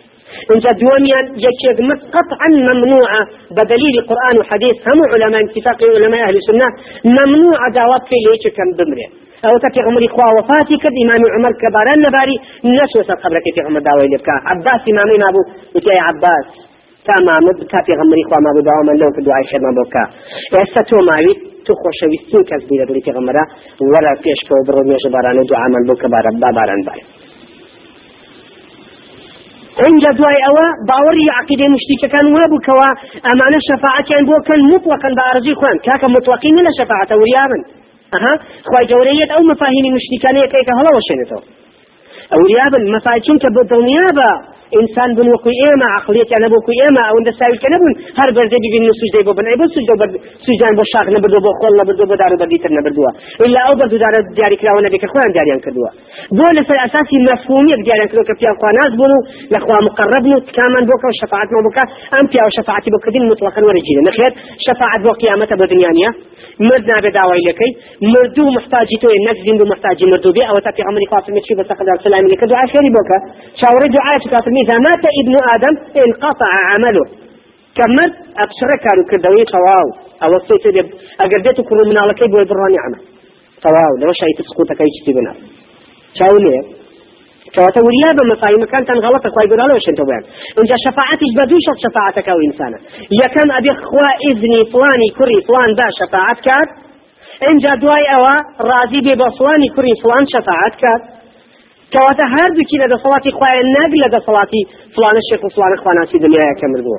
انت 0.54 0.66
دوانيان 0.82 1.26
يكيد 1.48 1.78
قطعا 2.16 2.50
ممنوعة 2.70 3.22
بدليل 3.58 3.96
قرآن 4.10 4.36
وحديث 4.40 4.76
هم 4.88 5.00
علماء 5.14 5.42
اتفاق 5.46 5.80
علماء 5.98 6.22
أهل 6.28 6.36
السنة 6.42 6.68
ممنوع 7.18 7.60
دعوات 7.80 8.04
في 8.10 8.16
ليش 8.26 8.44
كم 8.58 8.70
بمره 8.78 9.23
أو 9.48 9.54
تكي 9.64 9.82
عمري 9.88 10.08
خوا 10.16 10.28
وفاتي 10.38 10.76
كد 10.84 10.96
إمام 11.04 11.22
عمر 11.36 11.52
كباران 11.62 12.00
نباري 12.06 12.36
نسوة 12.78 13.10
قبرك 13.24 13.46
في 13.56 13.62
عمر 13.68 13.80
داوي 13.88 14.06
لبكا. 14.12 14.36
عباس 14.50 14.82
إمامي 14.92 15.16
ما 15.24 15.30
بو 15.34 15.42
وتي 15.76 15.96
عباس. 16.08 16.48
تمام 17.08 17.46
كافي 17.72 17.94
غمري 18.00 18.24
خوا 18.28 18.40
ما 18.46 18.52
بو 18.56 18.62
داوما 18.70 18.94
لو 19.02 19.10
في 19.16 19.22
دعاء 19.28 19.44
خير 19.50 19.62
ما 19.66 19.72
بوكا 19.78 20.04
استو 20.62 20.98
ماوي 21.10 21.34
تو 21.66 21.74
خوشويستين 21.82 22.44
کەس 22.50 22.62
بیرە 22.70 22.86
بری 22.90 23.02
پێغەمبەرە 23.08 23.44
وەرە 23.92 24.14
پێشکەوە 24.24 24.62
بڕۆ 24.68 24.82
نوێژە 24.88 25.10
بارانە 25.16 25.40
و 25.42 25.48
دوعامان 25.52 25.84
بۆ 25.88 25.94
کە 26.02 26.08
بارە 26.14 26.32
باباران 26.44 26.82
بارێ 26.88 27.04
اینجا 29.86 30.12
دوای 30.20 30.40
ئەوە 30.46 30.68
باوەڕی 30.90 31.28
عقیدەی 31.40 31.70
مشتیکەکان 31.76 32.26
وابوو 32.36 32.64
کەوا 32.68 32.90
ئەمانە 33.28 33.60
شەفاعەتیان 33.68 34.24
بۆ 34.30 34.36
کەن 34.48 34.62
مطلقا 34.72 35.10
بە 35.18 35.24
ئارزی 35.28 35.54
خۆیان 35.60 35.78
کاکە 35.86 36.08
مطلقین 36.16 36.58
لە 36.68 36.72
شەفاعەتە 36.80 37.16
وریابن 37.22 37.62
ئەها 38.14 38.34
خوای 38.70 38.86
گەورەیەت 38.92 39.30
ئەو 39.34 39.44
مفاهیمی 39.52 39.92
مشتیکانەیەکەیکە 39.98 40.74
هەڵەوە 40.80 41.02
شێنێتەوە 41.08 41.44
ئەوریابن 42.34 42.84
مەفاهیم 42.96 43.38
کە 43.44 43.50
بۆ 43.56 43.62
بە 44.18 44.30
إنسان 44.82 45.10
بن 45.18 45.28
وكو 45.34 45.50
ايما 45.62 45.88
عقليت 45.96 46.30
يعني 46.34 46.48
بو 46.54 46.60
كو 46.66 46.72
ايما 46.82 47.02
أو 47.10 47.16
اند 47.20 47.30
ساوي 47.40 47.58
كنبن 47.64 47.92
هر 48.20 48.30
برزي 48.36 48.58
بي 48.64 48.70
بين 48.74 48.86
سجدي 49.00 49.22
بو 49.28 49.34
بن 49.38 49.46
اي 49.50 49.56
بو 49.60 49.66
سجدو 49.76 49.96
بر 50.02 50.10
سجدان 50.46 50.74
بو 50.78 50.84
شاق 50.92 51.08
نبدو 51.16 51.40
بو 51.46 51.52
خول 51.60 51.74
نبدو 51.82 52.04
بو 52.10 52.16
دارو 52.22 52.36
بديتر 52.42 52.72
نبدو 52.78 53.04
إلا 53.46 53.60
أو 53.68 53.74
بردو 53.80 53.98
دار 54.04 54.14
دياري 54.38 54.56
كلاو 54.62 54.80
نبي 54.86 54.98
كخوان 55.04 55.30
دياريان 55.36 55.60
كدوا 55.66 55.90
بو 56.38 56.46
لسل 56.58 56.78
أساسي 56.88 57.18
مفهومي 57.28 57.74
دياريان 57.88 58.08
كدوا 58.12 58.26
كبيا 58.30 58.52
قواناز 58.62 58.92
بونو 59.00 59.18
لخوا 59.54 59.80
مقرب 59.88 60.24
نو 60.32 60.38
كمان 60.58 60.84
بوكا 60.90 61.08
وشفاعت 61.12 61.50
ما 61.56 61.62
بوكا 61.68 61.84
ام 62.18 62.26
بيا 62.32 62.44
وشفاعتي 62.48 62.90
بو 62.94 62.98
كدين 63.06 63.24
مطلقا 63.32 63.62
ورجينا 63.68 64.02
نخير 64.08 64.32
شفاعت 64.68 65.00
بو 65.06 65.12
قيامة 65.22 65.50
بو 65.60 65.66
دنيانيا 65.74 66.10
مردنا 66.68 66.98
بداوي 67.06 67.40
لكي 67.48 67.70
مردو 68.14 68.46
محتاجي 68.58 68.96
تو 69.02 69.08
نكزين 69.28 69.56
بو 69.60 69.66
محتاجي 69.72 70.06
مردو 70.12 70.30
بي 70.36 70.42
أو 70.50 70.58
تاتي 70.66 70.82
عمري 70.88 71.06
قاسم 71.12 71.36
بس 71.60 71.70
قدر 71.80 71.96
سلامي 72.06 72.28
لك 72.32 72.44
دعاء 72.52 72.66
خيري 72.74 72.90
بوكا 72.96 73.18
شاوري 73.62 73.88
دعاء 73.96 74.16
شكاتر 74.24 74.52
إذا 74.64 74.76
مات 74.88 75.04
ابن 75.22 75.36
آدم 75.56 75.74
انقطع 76.04 76.52
عمله. 76.72 77.06
كمرت 77.78 78.16
أبشرك 78.44 78.80
كانوا 78.86 79.06
كردوي 79.10 79.44
تواو 79.54 79.88
أو 80.24 80.32
الصيت 80.40 80.66
دب 80.76 80.88
أقردت 81.24 81.58
كل 81.70 81.80
من 81.90 81.98
على 82.02 82.14
كيب 82.20 82.34
ويبراني 82.36 82.78
عمل 82.84 83.02
تواو 83.66 83.94
لو 84.02 84.10
شيء 84.22 84.34
تسقطك 84.38 84.80
أي 84.82 84.90
شيء 84.98 85.14
بنا. 85.18 85.34
شاولي 86.20 86.58
كواتا 87.56 87.80
وريابا 87.86 88.24
مفاهيم 88.32 88.64
كانت 88.72 88.90
غلطة 89.06 89.30
كواي 89.34 89.48
قول 89.50 89.60
له 89.70 89.76
شنتو 89.86 90.04
بيان. 90.10 90.24
انجا 90.60 90.78
شفاعتي 90.86 91.26
بدوش 91.38 91.68
شفاعتك 91.84 92.28
أو 92.34 92.40
إنسانا. 92.48 92.78
يا 93.20 93.28
كم 93.36 93.50
أبي 93.60 93.70
اخوا 93.76 94.10
إذني 94.30 94.60
فلاني 94.72 95.08
كري 95.18 95.38
فلان 95.48 95.70
دا 95.80 95.88
شفاعت 96.00 96.40
كات 96.48 96.70
انجا 97.50 97.74
دواي 97.84 98.06
أوا 98.18 98.36
راضي 98.70 99.00
بي 99.06 99.14
بفلاني 99.22 99.68
كري 99.76 99.94
فلان 100.04 100.24
شفاعت 100.36 100.74
كات 101.94 102.02
كواتا 102.02 102.26
هر 102.36 102.50
دوكي 102.58 102.78
لدى 102.82 102.98
صلاتي 103.06 103.30
خوايا 103.38 103.64
ناق 103.76 103.94
لدى 104.04 104.20
صلاتي 104.28 104.62
فلان 104.96 105.16
الشيخ 105.22 105.42
وفلان 105.46 105.74
اخواناتي 105.78 106.18
دنيا 106.26 106.54
كامل 106.62 106.82
بو. 106.88 106.96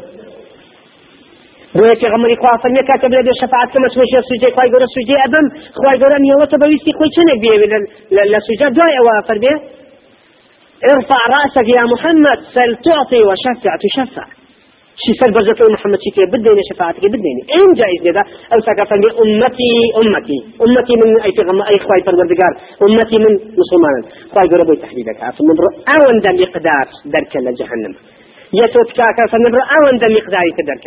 بۆیە 1.78 1.96
پێغەمەری 2.02 2.36
خوا 2.40 2.52
فەرمیە 2.62 2.84
کاتە 2.90 3.06
بێ 3.12 3.32
شەفاعت 3.40 3.68
کە 3.72 3.78
مەسوجە 3.84 4.20
سوجەی 4.28 4.52
خوای 4.54 4.68
گەورە 4.72 4.88
سوجەی 4.94 5.20
ئەبم 5.22 5.46
خوای 5.78 5.98
گەورە 6.00 6.18
میێوەتە 6.24 6.56
بەویستی 6.62 6.92
خۆی 6.98 7.10
چنێک 7.14 7.38
بێ 7.42 7.54
لە 8.32 8.38
سوجە 8.46 8.68
دوای 8.76 8.94
ئەوە 8.98 9.14
فەرمێ 9.28 9.54
ارفع 10.92 11.22
رأسك 11.34 11.68
يا 11.78 11.84
محمد 11.92 12.38
سل 12.54 12.70
تعطي 12.86 13.20
وشفع 13.28 13.76
تشفع 13.82 14.26
شي 15.02 15.12
سر 15.20 15.30
برزت 15.34 15.60
محمد 15.74 15.98
شي 16.04 16.10
كي 16.14 16.24
بديني 16.32 16.62
شفاعتك 16.70 17.04
بديني. 17.14 17.42
إن 17.56 17.70
جائز 17.78 18.00
كذا 18.06 18.22
أو 18.52 18.58
سكفن 18.66 19.02
أمتي 19.22 19.72
أمتي. 20.00 20.38
أمتي 20.64 20.94
من 21.00 21.10
أي 21.24 21.30
تغم 21.38 21.60
أي 21.70 21.76
أخوي 21.80 22.00
پروردگار 22.06 22.52
أمتي 22.84 23.16
من 23.24 23.32
مسلمان 23.60 24.02
خواي 24.32 24.46
قرب 24.52 24.70
تحديدك. 24.84 25.18
فمن 25.36 25.56
اون 25.94 26.16
ذا 26.24 26.32
مقدار 26.42 26.86
درك 27.14 27.34
لجهنم 27.44 27.92
يتوتكاك 28.60 29.18
فمن 29.32 29.52
اون 29.76 29.94
ذا 30.02 30.08
مقدار 30.16 30.46
تدرك 30.58 30.84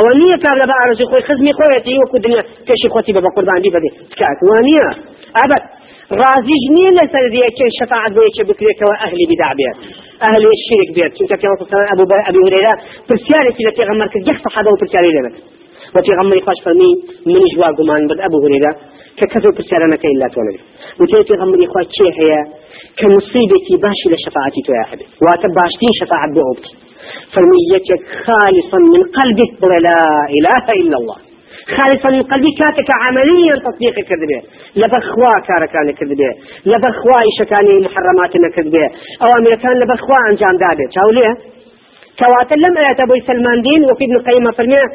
أولية 0.00 0.36
كان 0.42 0.56
لبا 0.60 0.74
أرزي 0.86 1.04
خوي 1.10 1.22
خزمي 1.28 1.52
خويتي 1.58 1.94
وكو 2.00 2.16
دنيا 2.24 2.42
كشي 2.68 2.88
خوتي 2.94 3.12
بابا 3.12 3.28
قربان 3.36 3.60
دي 3.64 3.70
بدي 3.74 3.90
تكاك 4.12 4.38
وانية. 4.48 4.88
أبد. 5.44 5.62
رازي 6.20 6.54
جنين 6.64 6.92
لسر 6.98 7.24
ذيك 7.34 7.58
الشفاعة 7.70 8.08
ذيك 8.16 8.38
بكريك 8.48 8.80
وأهل 8.88 9.18
بدع 9.30 9.50
بيت 9.58 9.76
أهل 10.28 10.42
الشرك 10.56 10.88
بيت 10.96 11.12
كنت 11.18 11.32
كما 11.40 11.54
أبو 11.94 12.02
أبي 12.30 12.40
هريرة 12.46 12.74
برسالة 13.08 13.54
التي 13.62 13.82
غمرك 13.88 14.14
جخت 14.28 14.44
حدا 14.54 14.70
وبرسالة 14.72 15.08
لبت 15.16 15.36
وفي 15.94 16.10
غمري 16.18 16.40
خاش 16.46 16.58
فرمي 16.64 16.90
من 17.26 17.42
جوا 17.52 17.68
قمان 17.78 18.02
بد 18.10 18.20
أبو 18.28 18.36
هريرة 18.44 18.72
ككثر 19.18 19.50
برسالة 19.56 19.86
ما 19.92 19.96
كاين 20.02 20.16
لا 20.22 20.28
تولد 20.34 20.56
وتي 21.00 21.16
في 21.28 21.34
غمري 21.40 21.66
خاش 21.72 21.88
شيء 21.98 22.12
هي 22.20 22.32
كمصيبتي 22.98 23.74
باشي 23.82 24.06
لشفاعتي 24.12 24.60
تو 24.66 24.72
يا 24.78 24.84
حبيبي 24.90 25.12
واتباشتين 25.24 25.92
شفاعة 26.00 26.26
بعوبتي 26.36 26.72
فرميتك 27.34 28.02
خالصا 28.26 28.78
من 28.94 29.02
قلبك 29.18 29.52
لا 29.86 30.00
إله 30.36 30.64
إلا 30.80 30.96
الله. 31.00 31.31
خالصا 31.76 32.08
من 32.16 32.22
قلبي 32.22 32.50
كاتك 32.60 32.88
عمليا 33.02 33.54
تطبيق 33.66 33.94
كذبه 34.08 34.40
لبخوا 34.80 35.34
كان 35.72 35.90
كذبه 35.98 36.30
لبخوا 36.70 37.18
إشكاني 37.30 37.74
محرمات 37.86 38.32
كذبه 38.56 38.86
أوامر 39.24 39.54
كان 39.62 39.74
لبخوا 39.82 40.18
أنجام 40.30 40.54
دابه 40.62 40.86
شاوليه 40.96 41.32
كواتا 42.18 42.54
لم 42.54 42.74
أبو 43.04 43.14
سلمان 43.26 43.58
دين 43.66 43.82
وفي 43.90 44.04
ابن 44.04 44.16
القيم 44.16 44.52
فرميه 44.58 44.86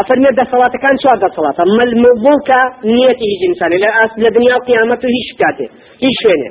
أفرمي 0.00 0.30
ده 0.38 0.44
صلاة 0.52 0.74
كان 0.82 0.96
شو 1.02 1.08
هذا 1.14 1.28
صلاة 1.36 1.56
أما 1.66 1.82
المبوك 1.90 2.50
نيتي 2.84 3.26
هيج 3.30 3.42
إنسان 3.50 3.70
لا 3.82 3.90
أصل 4.04 4.20
الدنيا 4.30 4.54
وقيامته 4.56 5.08
هيش 5.16 5.28
كاته 5.40 5.68
هيش 6.02 6.18
وينه 6.26 6.50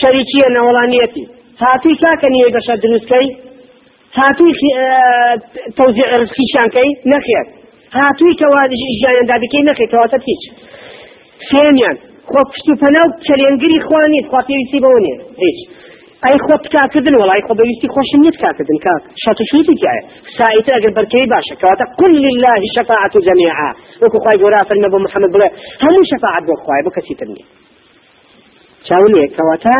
شريكي 0.00 0.38
أنا 0.48 0.60
ولا 0.66 0.82
نيتي 0.92 1.24
هاتي 1.62 1.92
كاك 2.02 2.22
نية 2.34 2.48
بشر 2.56 2.76
دروسكي 2.82 3.26
هاتوي 4.18 4.52
اه، 4.78 5.34
توزيع 5.78 6.06
رزقي 6.20 6.44
شانكي 6.54 6.88
نخير 7.12 7.63
هاتوي 7.96 8.32
كوادج 8.40 8.80
إجايان 8.94 9.26
دابكي 9.30 9.60
نخير 9.68 9.88
كواتت 9.92 10.22
هيج 10.28 10.42
ثانيا 11.50 11.92
خۆ 12.30 12.42
پشت 12.50 12.66
و 12.72 12.74
پەناو 12.82 13.08
چەلێنگری 13.26 13.78
خوانیت 13.86 14.26
خوا 14.30 14.40
پێویستی 14.48 14.78
بەوەنێ 14.84 15.14
هیچ. 15.42 15.58
ئەی 16.24 16.38
خۆ 16.44 16.54
بکاکردن 16.64 17.14
وڵی 17.20 17.42
خۆ 17.46 17.52
بەویستی 17.58 17.88
خۆشم 17.94 18.20
نیت 18.24 18.36
کاکردن 18.42 18.78
کاک. 18.84 19.02
شەت 19.22 19.38
و 19.40 19.44
شوتی 19.50 19.74
تایە 19.80 20.02
سایتە 20.36 20.70
ئەگەر 20.76 20.92
بەرکەی 20.98 21.26
باشە 21.32 21.54
کەواتە 21.60 21.84
قل 22.00 22.12
لله 22.26 22.60
شفاعة 22.76 23.14
جميعا. 23.28 23.70
وەکو 24.02 24.16
خوای 24.22 24.36
گەورە 24.42 24.60
فەرمە 24.68 24.88
بۆ 24.92 24.98
محەممەد 25.06 25.30
بڵێ 25.34 25.48
هەموو 25.82 26.04
شفاعت 26.12 26.42
بۆ 26.48 26.54
خوای 26.62 26.82
بۆ 26.86 26.90
کەسی 26.96 27.14
تر 27.20 27.28
نیە 27.34 27.46
چاولێ 28.86 29.24
کەواتە؟ 29.36 29.76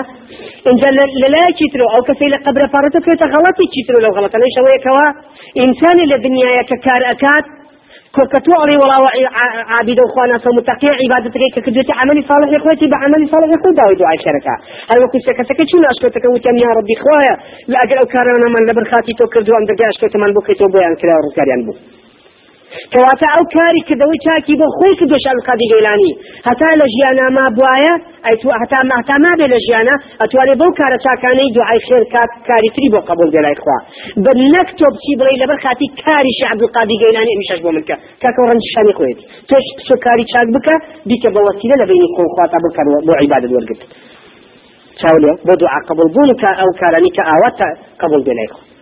اینجا 0.69 0.89
لەلای 1.23 1.53
چیترۆ 1.59 1.87
ئەو 1.93 2.03
کەسی 2.09 2.29
لە 2.35 2.39
قبرە 2.47 2.67
پارەتە 2.75 3.01
پێێتە 3.07 3.27
غەڵەتی 3.33 3.67
چیترۆ 3.75 3.99
لەو 4.05 4.13
غەڵەتەنەی 4.17 4.55
شەوەیەکەوە 4.57 5.07
ئینسانی 5.61 6.07
لە 6.13 6.17
دنیاە 6.25 6.63
کە 6.71 6.77
کار 6.87 7.03
ئەکات 7.11 7.45
علي 8.63 8.77
ولا 8.83 8.97
عابد 9.73 9.99
وخوانا 10.05 10.37
فمتقي 10.45 10.89
عبادتك 11.03 11.43
كدوتي 11.65 11.93
عملي 12.01 12.23
صالح 12.31 12.49
يخوتي 12.57 12.87
بعملي 12.93 13.27
صالح 13.33 13.49
يخوي 13.57 13.73
داوي 13.79 13.95
دعاء 14.01 14.17
شركة. 14.27 14.55
هل 14.91 14.99
وكو 15.03 15.19
سكتك 15.27 15.61
شو 15.71 15.77
أشكوتك 15.93 16.25
وتم 16.35 16.57
يا 16.65 16.71
ربي 16.79 16.95
خوايا؟ 17.03 17.35
لا 17.73 17.79
أجل 17.85 17.97
أو 18.03 18.07
كارنا 18.13 18.47
من 18.55 18.63
لبرخاتي 18.69 19.13
تو 19.19 19.27
كردو 19.33 19.53
أم 19.59 19.65
دقا 19.71 19.87
أشكوت 19.93 20.15
من 20.23 20.31
بوكي 20.37 20.55
تو 20.61 20.67
بيان 20.75 20.95
كلا 21.01 21.15
ورساليان 21.19 21.61
بو. 21.67 21.73
کەواتە 22.93 23.27
ئەو 23.35 23.45
کاری 23.55 23.81
کردەوەی 23.89 24.19
چاکی 24.25 24.55
بۆ 24.61 24.67
خۆی 24.77 24.95
کردۆش 24.99 25.25
ئەلقادی 25.31 25.67
گەیلانی 25.73 26.13
هەتا 26.49 26.69
لە 26.81 26.87
ژیانە 26.95 27.27
ما 27.37 27.47
بواە 27.57 27.95
هەتا 28.63 28.81
ماتا 28.91 29.17
مابێ 29.25 29.47
لە 29.55 29.59
ژیانە 29.67 29.95
ئەتوانێت 30.21 30.59
بەو 30.61 30.71
کارە 30.81 30.99
چاکانەی 31.05 31.51
دوعای 31.57 31.81
خێر 31.87 32.05
کات 32.15 32.31
کاری 32.49 32.71
تری 32.75 32.89
بۆ 32.95 33.01
قبول 33.09 33.29
دەلای 33.37 33.57
خوا. 33.63 33.79
بە 34.25 34.33
نەک 34.55 34.69
تۆ 34.79 34.87
بچی 34.95 35.13
بڵێ 35.21 35.35
لەبەر 35.43 35.59
خاتی 35.65 35.89
کاری 36.05 36.33
شە 36.39 36.45
عەبدولقادی 36.51 36.97
گەیلانی 37.03 37.33
ئەمیشەش 37.35 37.61
بۆ 37.65 37.71
منکە. 37.77 37.97
کاکە 38.23 38.43
ڕەنج 38.49 38.63
شانی 38.75 38.95
خۆیت 38.99 39.19
تۆش 39.49 39.67
چۆ 39.87 39.95
کاری 40.05 40.25
چاک 40.33 40.49
بکە 40.55 40.75
بیکە 41.09 41.29
بە 41.35 41.41
وەسیلە 41.47 41.77
لە 41.83 41.87
بینی 41.91 42.09
خۆ 42.15 42.23
خوا 42.35 42.45
تا 42.53 42.59
بکەن 42.65 42.87
بۆ 43.07 43.13
عیبادت 43.21 43.51
وەرگرت. 43.57 43.83
چاولێ 45.01 45.33
بۆ 45.47 45.53
دوعا 45.61 45.81
قبول 45.89 46.09
بوون 46.15 46.31
کە 46.41 46.51
ئەو 46.61 46.71
کارانی 46.81 47.11
کە 47.17 47.23
ئاوات 47.29 47.59
قبول 48.03 48.21
دەلای 48.29 48.49
خۆ 48.55 48.74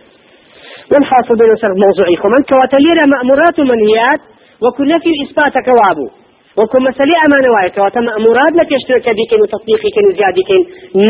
والحاصل 0.91 1.35
بين 1.41 1.51
سر 1.61 1.73
موضوعي 1.85 2.15
من 2.33 2.41
كواتلير 2.51 2.97
مأمورات 3.13 3.55
ومنهيات 3.61 4.21
وكل 4.63 4.91
في 5.03 5.09
الإثبات 5.15 5.55
كوابو 5.67 6.07
وكل 6.59 6.81
مسألة 6.89 7.15
أمانة 7.25 7.49
وايك 7.55 7.77
وتم 7.85 8.03
مأمورات 8.09 8.53
لك 8.59 8.69
يشترك 8.77 9.05
بكين 9.17 9.39
وتطبيقي 9.43 9.89
كين 9.95 10.05
وزيادة 10.09 10.41
كين 10.49 10.61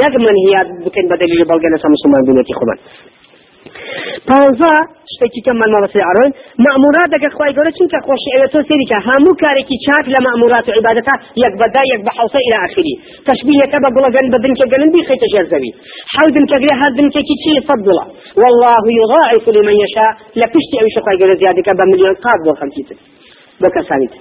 نجم 0.01 0.21
منهيات 0.29 0.67
بكين 0.85 1.05
بدليل 1.11 1.41
بلغنا 1.49 1.77
سمسومان 1.85 2.21
بنيتي 2.27 2.53
خمان. 2.59 2.77
پانزا 4.29 4.75
شتێکی 5.13 5.41
کەممان 5.47 5.69
ماڵەتی 5.75 6.01
ئەڕۆین 6.07 6.31
مەموراتەکە 6.65 7.29
خخوای 7.33 7.53
گەورە 7.57 7.71
چونکە 7.77 7.99
خۆشی 8.07 8.31
تۆ 8.53 8.59
سێریکە 8.69 8.97
هەموو 9.07 9.33
کارێکی 9.43 9.77
چاک 9.85 10.05
لە 10.13 10.19
مەمورات 10.27 10.65
و 10.69 10.71
عیبادەتا 10.77 11.15
یەک 11.43 11.53
بەدا 11.61 11.81
یەک 11.93 12.01
بە 12.05 12.11
حوسە 12.17 12.39
إلى 12.45 12.57
آخری 12.67 12.95
تشبیهەکە 13.29 13.77
بە 13.83 13.89
گوڵەگەن 13.95 14.25
بە 14.33 14.37
دنکە 14.43 14.65
گەلن 14.71 14.89
بیخیتە 14.95 15.27
ژێر 15.33 15.45
زەوی. 15.51 15.71
حەو 16.15 16.27
دنکەگرێ 16.35 16.73
هەر 16.81 16.91
دنکێکی 16.99 17.35
چی 17.43 17.53
فەضڵە 17.67 18.03
والله 18.41 18.83
يضاعف 19.01 19.45
لمن 19.55 19.75
يشاء 19.83 20.11
لە 20.39 20.45
پشتی 20.53 20.75
ئەوی 20.79 20.91
شخوای 20.95 21.17
گەورە 21.19 21.35
زیادەکە 21.41 21.71
بە 21.79 21.85
ملیۆن 21.91 22.15
قات 22.23 22.39
بۆ 22.45 22.51
خەمکیتر 22.59 22.97
بە 23.61 23.69
کەسانیت 23.75 24.13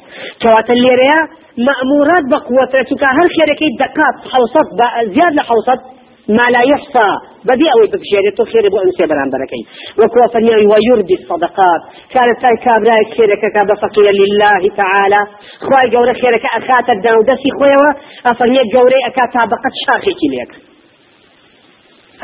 کەواتە 0.43 0.75
لێرەیە 0.83 1.21
مەمورات 1.69 2.25
بە 2.33 2.39
قوتە 2.47 2.81
چونکە 2.89 3.09
هەر 3.19 3.29
خێرەکەی 3.35 3.71
دقات 3.83 4.17
حوسەت 4.33 4.69
زیاد 5.15 5.33
لە 5.39 5.45
حوسەت 5.51 5.81
ما 6.29 6.47
لا 6.55 6.63
يحصى. 6.73 7.09
بدي 7.49 7.67
أوي 7.75 7.87
بكشير 7.93 8.25
تو 8.37 8.45
خير 8.45 8.65
بو 8.73 8.79
أنسي 8.85 9.05
بران 9.11 9.31
بركي 9.35 9.63
وكوا 10.01 10.27
فنيان 10.35 10.67
ويربي 10.71 11.15
الصدقات. 11.21 11.83
كانت 12.15 12.37
تاي 12.43 12.57
كابراي 12.65 13.03
خيرك 13.17 13.43
كاب 13.55 13.69
فقير 13.83 14.13
لله 14.23 14.63
تعالى. 14.81 15.21
خواي 15.67 15.87
جوري 15.93 16.15
خيرك 16.23 16.45
أخات 16.59 16.87
الدان 16.95 17.17
ودسي 17.19 17.51
خويا 17.59 17.91
أفنيا 18.31 18.63
جوري 18.75 18.99
أكا 19.09 19.25
تابقت 19.35 19.75
شاخي 19.85 20.13
كليك 20.21 20.53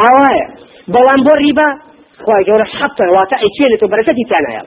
هوايا 0.04 0.46
بلان 0.94 1.20
بو 1.26 1.32
ريبا. 1.42 1.68
خواي 2.24 2.42
جوري 2.48 2.64
حتى 2.78 3.04
واتا 3.14 3.36
ايتيني 3.44 3.76
تو 3.80 3.86
بركتي 3.92 4.24
تانا 4.30 4.50
يا. 4.56 4.64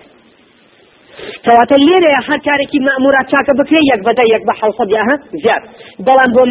کەواتە 1.46 1.76
لێرە 1.88 2.12
هەر 2.28 2.40
کارێکی 2.48 2.80
مەمورات 2.88 3.26
چاکە 3.32 3.54
بکرێ 3.60 3.80
یەک 3.92 4.02
بەدە 4.08 4.24
یەک 4.34 4.44
بە 4.48 4.54
بیاها 4.90 5.16
زیاد 5.44 5.64
بەڵام 6.06 6.30
بۆ 6.36 6.44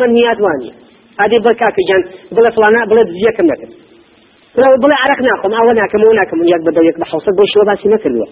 ئادی 1.20 1.38
بڵ 1.44 1.54
کاکە 1.61 1.83
جان 1.88 2.02
بڵێ 2.35 2.50
فلانە 2.56 2.80
بڵێ 2.90 3.02
دزیەکەم 3.11 3.46
نەکرد. 3.50 3.72
بڵێ 4.83 4.96
عرق 5.04 5.20
ناخۆم 5.28 5.52
ئەوە 5.59 5.72
ناکەم 5.80 6.00
ئەو 6.04 6.14
ناکەم 6.20 6.38
یەک 6.54 6.62
بە 6.66 6.72
دەوێک 6.76 6.96
بە 7.00 7.06
حوسە 7.11 7.30
بۆ 7.38 7.44
شوە 7.52 7.64
باسی 7.68 7.88
نەکردووە. 7.94 8.28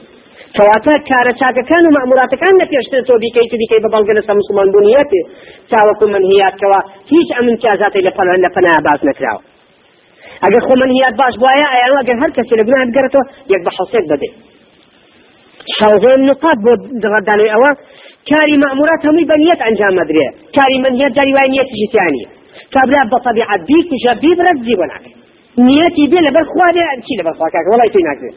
کەواتە 0.57 0.95
کارە 1.09 1.33
چاکەکان 1.41 1.85
و 1.87 1.91
مەموراتەکان 1.97 2.55
نەپێشتر 2.63 3.01
تۆ 3.09 3.15
بیکەیت 3.23 3.53
بیکەی 3.61 3.81
بە 3.85 3.89
بەڵگە 3.95 4.13
لەسەر 4.19 4.37
مسلمان 4.41 4.69
بوونیەتی 4.73 5.23
تاوەکو 5.71 6.05
منهیاتەوە 6.15 6.81
هیچ 7.13 7.29
ئەمن 7.37 7.57
چازاتی 7.63 8.03
لە 8.07 8.13
پەلەن 8.19 8.39
لە 8.45 8.51
پەنا 8.55 8.73
باز 8.87 9.01
نەکراوە. 9.09 9.43
ئەگەر 10.45 10.63
خۆ 10.67 10.75
منهیات 10.83 11.15
باش 11.21 11.35
بواە 11.41 11.67
ئەیان 11.75 11.95
ئەگەر 12.01 12.17
هەر 12.23 12.31
کەسی 12.37 12.55
لە 12.61 12.65
گوناهات 12.67 12.91
گەرەتەوە 12.97 13.25
یەک 13.53 13.63
بە 13.67 13.71
حوسێک 13.77 14.05
بدەیت 14.13 14.37
شوغي 15.77 16.13
النقاط 16.19 16.59
بود 16.65 16.81
غداني 17.13 17.49
اوا 17.57 17.71
كاري 18.31 18.57
مأمورات 18.65 19.07
همي 19.07 19.25
بنيت 19.25 19.61
انجام 19.69 19.95
مدري 20.01 20.25
كاري 20.57 20.79
منيت 20.85 21.13
جاري 21.17 21.33
وانيت 21.37 21.69
جتاني 21.81 22.38
كابلا 22.75 23.03
بطبيعة 23.13 23.57
بيك 23.69 23.91
جبي 24.05 24.31
برد 24.39 24.59
زي 24.67 24.75
ولا 24.81 24.99
نيتي 25.67 26.05
بي 26.11 26.19
لبر 26.27 26.45
خوالي 26.53 26.83
شي 27.07 27.15
لبر 27.21 27.33
خواكاك. 27.39 27.65
والله 27.71 27.85
يتوي 27.89 28.03
ناكي 28.09 28.31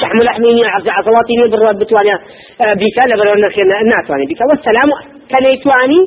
شحم 0.00 0.18
لحميني 0.26 0.62
عز 0.74 0.88
عضلاتي 0.96 1.34
بر 1.52 1.72
بتواني 1.80 2.14
آه، 2.62 2.74
بيك 2.80 2.96
لبر 3.10 3.28
نخينا 3.44 3.82
ناتواني. 3.82 4.24
بيك 4.30 4.40
والسلام 4.50 4.88
كان 5.30 5.44
يتواني. 5.54 6.00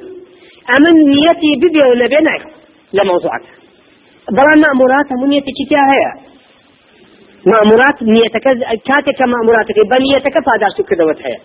أمن 0.75 0.95
نيتي 1.15 1.51
ببي 1.61 1.81
ولا 1.89 2.05
بيناك 2.13 2.43
لموضوعك. 2.97 3.45
بلا 4.35 4.53
مأمورات 4.63 5.09
منيتي 5.21 5.51
كتيا 5.57 5.83
هي. 5.91 6.03
مأمورات 7.51 7.97
نيتك 8.13 8.45
كاتك 8.87 9.19
مأموراتك. 9.33 9.77
بل 9.91 10.01
نيتك 10.11 10.35
فاداشتك 10.45 10.85
كدوت 10.89 11.19
هي. 11.27 11.37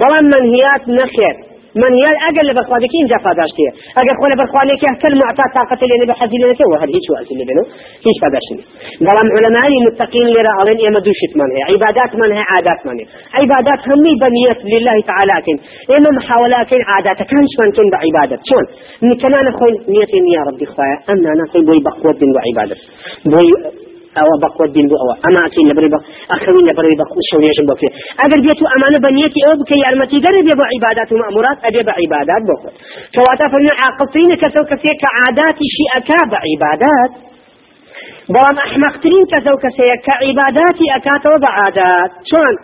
بلا 0.00 0.18
منهيات 0.30 0.82
نخير. 0.88 1.49
من 1.82 1.92
يال 2.02 2.16
أجل 2.28 2.44
لبرخوانك 2.48 2.92
إن 3.00 3.06
جافا 3.12 3.32
داشتيه 3.40 3.70
أجل 4.00 4.12
خونا 4.20 4.34
برخوانك 4.42 4.82
كل 5.02 5.12
معطى 5.22 5.44
طاقة 5.58 5.80
اللي 5.84 6.06
بحزي 6.10 6.36
لنا 6.42 6.54
تو 6.60 6.70
هذا 6.82 6.92
هيش 6.96 7.06
وقت 7.14 7.28
اللي 7.34 7.44
بينه 7.50 7.64
هيش 8.06 8.16
فداشني 8.22 8.62
ظلام 9.06 9.26
علماء 9.36 9.66
متقين 9.86 10.26
لرا 10.34 10.52
علين 10.60 10.78
إما 10.88 11.00
دوشت 11.06 11.32
منها 11.40 11.62
عبادات 11.70 12.10
منها 12.20 12.42
عادات 12.52 12.80
منها 12.88 13.06
عبادات 13.40 13.80
هم 13.90 14.04
بنية 14.24 14.60
لله 14.74 14.96
تعالى 15.10 15.36
كن 15.46 15.56
إما 15.96 16.10
محاولات 16.18 16.70
عادات 16.90 17.18
كانش 17.30 17.52
من 17.60 17.70
كن 17.76 17.86
بعبادة 17.94 18.38
شون 18.48 18.64
من 19.04 19.12
كمان 19.22 19.46
خوين 19.58 19.74
نية 19.94 20.12
يا 20.36 20.42
ربي 20.48 20.66
خوايا 20.72 20.96
أنا 21.12 21.28
أنا 21.34 21.44
خوين 21.50 21.64
بوي 21.68 21.80
بقوة 21.86 22.20
وعبادة 22.34 22.76
بوي 23.32 23.50
أو 24.18 24.28
بقوة 24.42 24.66
الدين 24.66 24.86
بو 24.90 24.96
أو 25.02 25.08
أما 25.26 25.40
اكين 25.46 25.64
لبري 25.70 25.88
بق 25.94 26.02
أخوين 26.34 26.64
لبري 26.70 26.94
بق 27.00 27.10
شونيش 27.30 27.58
بقى 27.68 27.88
اگر 28.24 28.38
بيتو 28.44 28.64
أمانة 28.76 28.98
بنيتي 29.04 29.40
أو 29.48 29.52
بك 29.60 29.70
يارمتي 29.84 30.16
قرب 30.24 30.46
يبو 30.52 30.64
عبادات 30.72 31.08
ومأمورات 31.12 31.58
ابي 31.68 31.80
بعبادات 31.88 32.42
بقى 32.48 32.70
فواتا 33.14 33.46
فمن 33.52 33.70
عاقلتين 33.80 34.30
كسو 34.42 34.62
كسي 34.70 34.90
كعادات 35.02 35.58
شيء 35.76 35.90
اكاب 35.98 36.30
عبادات. 36.46 37.12
بەڵام 38.34 38.56
ئەحمەقترین 38.62 39.24
کەسە 39.32 39.50
و 39.54 39.62
کەسەیە 39.64 39.96
کە 40.06 40.14
عیباداتی 40.24 40.86
ئەکاتەوە 40.94 41.38
بە 41.44 41.50
عادات 41.58 42.10
چۆن 42.30 42.54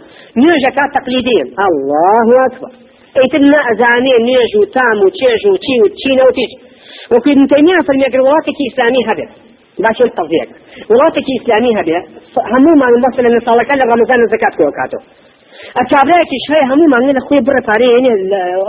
نوێژەکە 0.41 0.85
تەقلیدین 0.95 1.47
الله 1.67 2.29
أكبر 2.47 2.73
ئەیتر 3.17 3.43
نەئەزانێ 3.53 4.17
نوێژ 4.27 4.53
و 4.61 4.65
تام 4.75 4.99
و 5.05 5.09
چێژ 5.19 5.43
و 5.51 5.55
چی 5.65 5.75
و 5.83 5.87
چینە 6.01 6.25
و 6.29 7.17
باش 9.85 9.99
تەزیەک 10.19 10.51
وڵاتێکی 10.91 11.33
ئیسلامی 11.37 11.73
هەبێ 11.79 11.99
هەموومان 12.53 12.93
بەس 13.05 13.17
لە 13.35 13.41
ساڵەکە 13.47 13.75
لە 13.81 13.85
ڕەمەزان 13.91 14.21
زکات 14.33 14.55
کۆ 14.59 14.65
کاتەوە 14.79 15.03
ئەتابەیەکی 15.79 16.39
شوێ 16.47 16.61
هەموومان 16.71 17.03
لە 17.19 17.23
خۆی 17.27 17.43
بڕە 17.47 17.63
پارەیەێ 17.69 18.13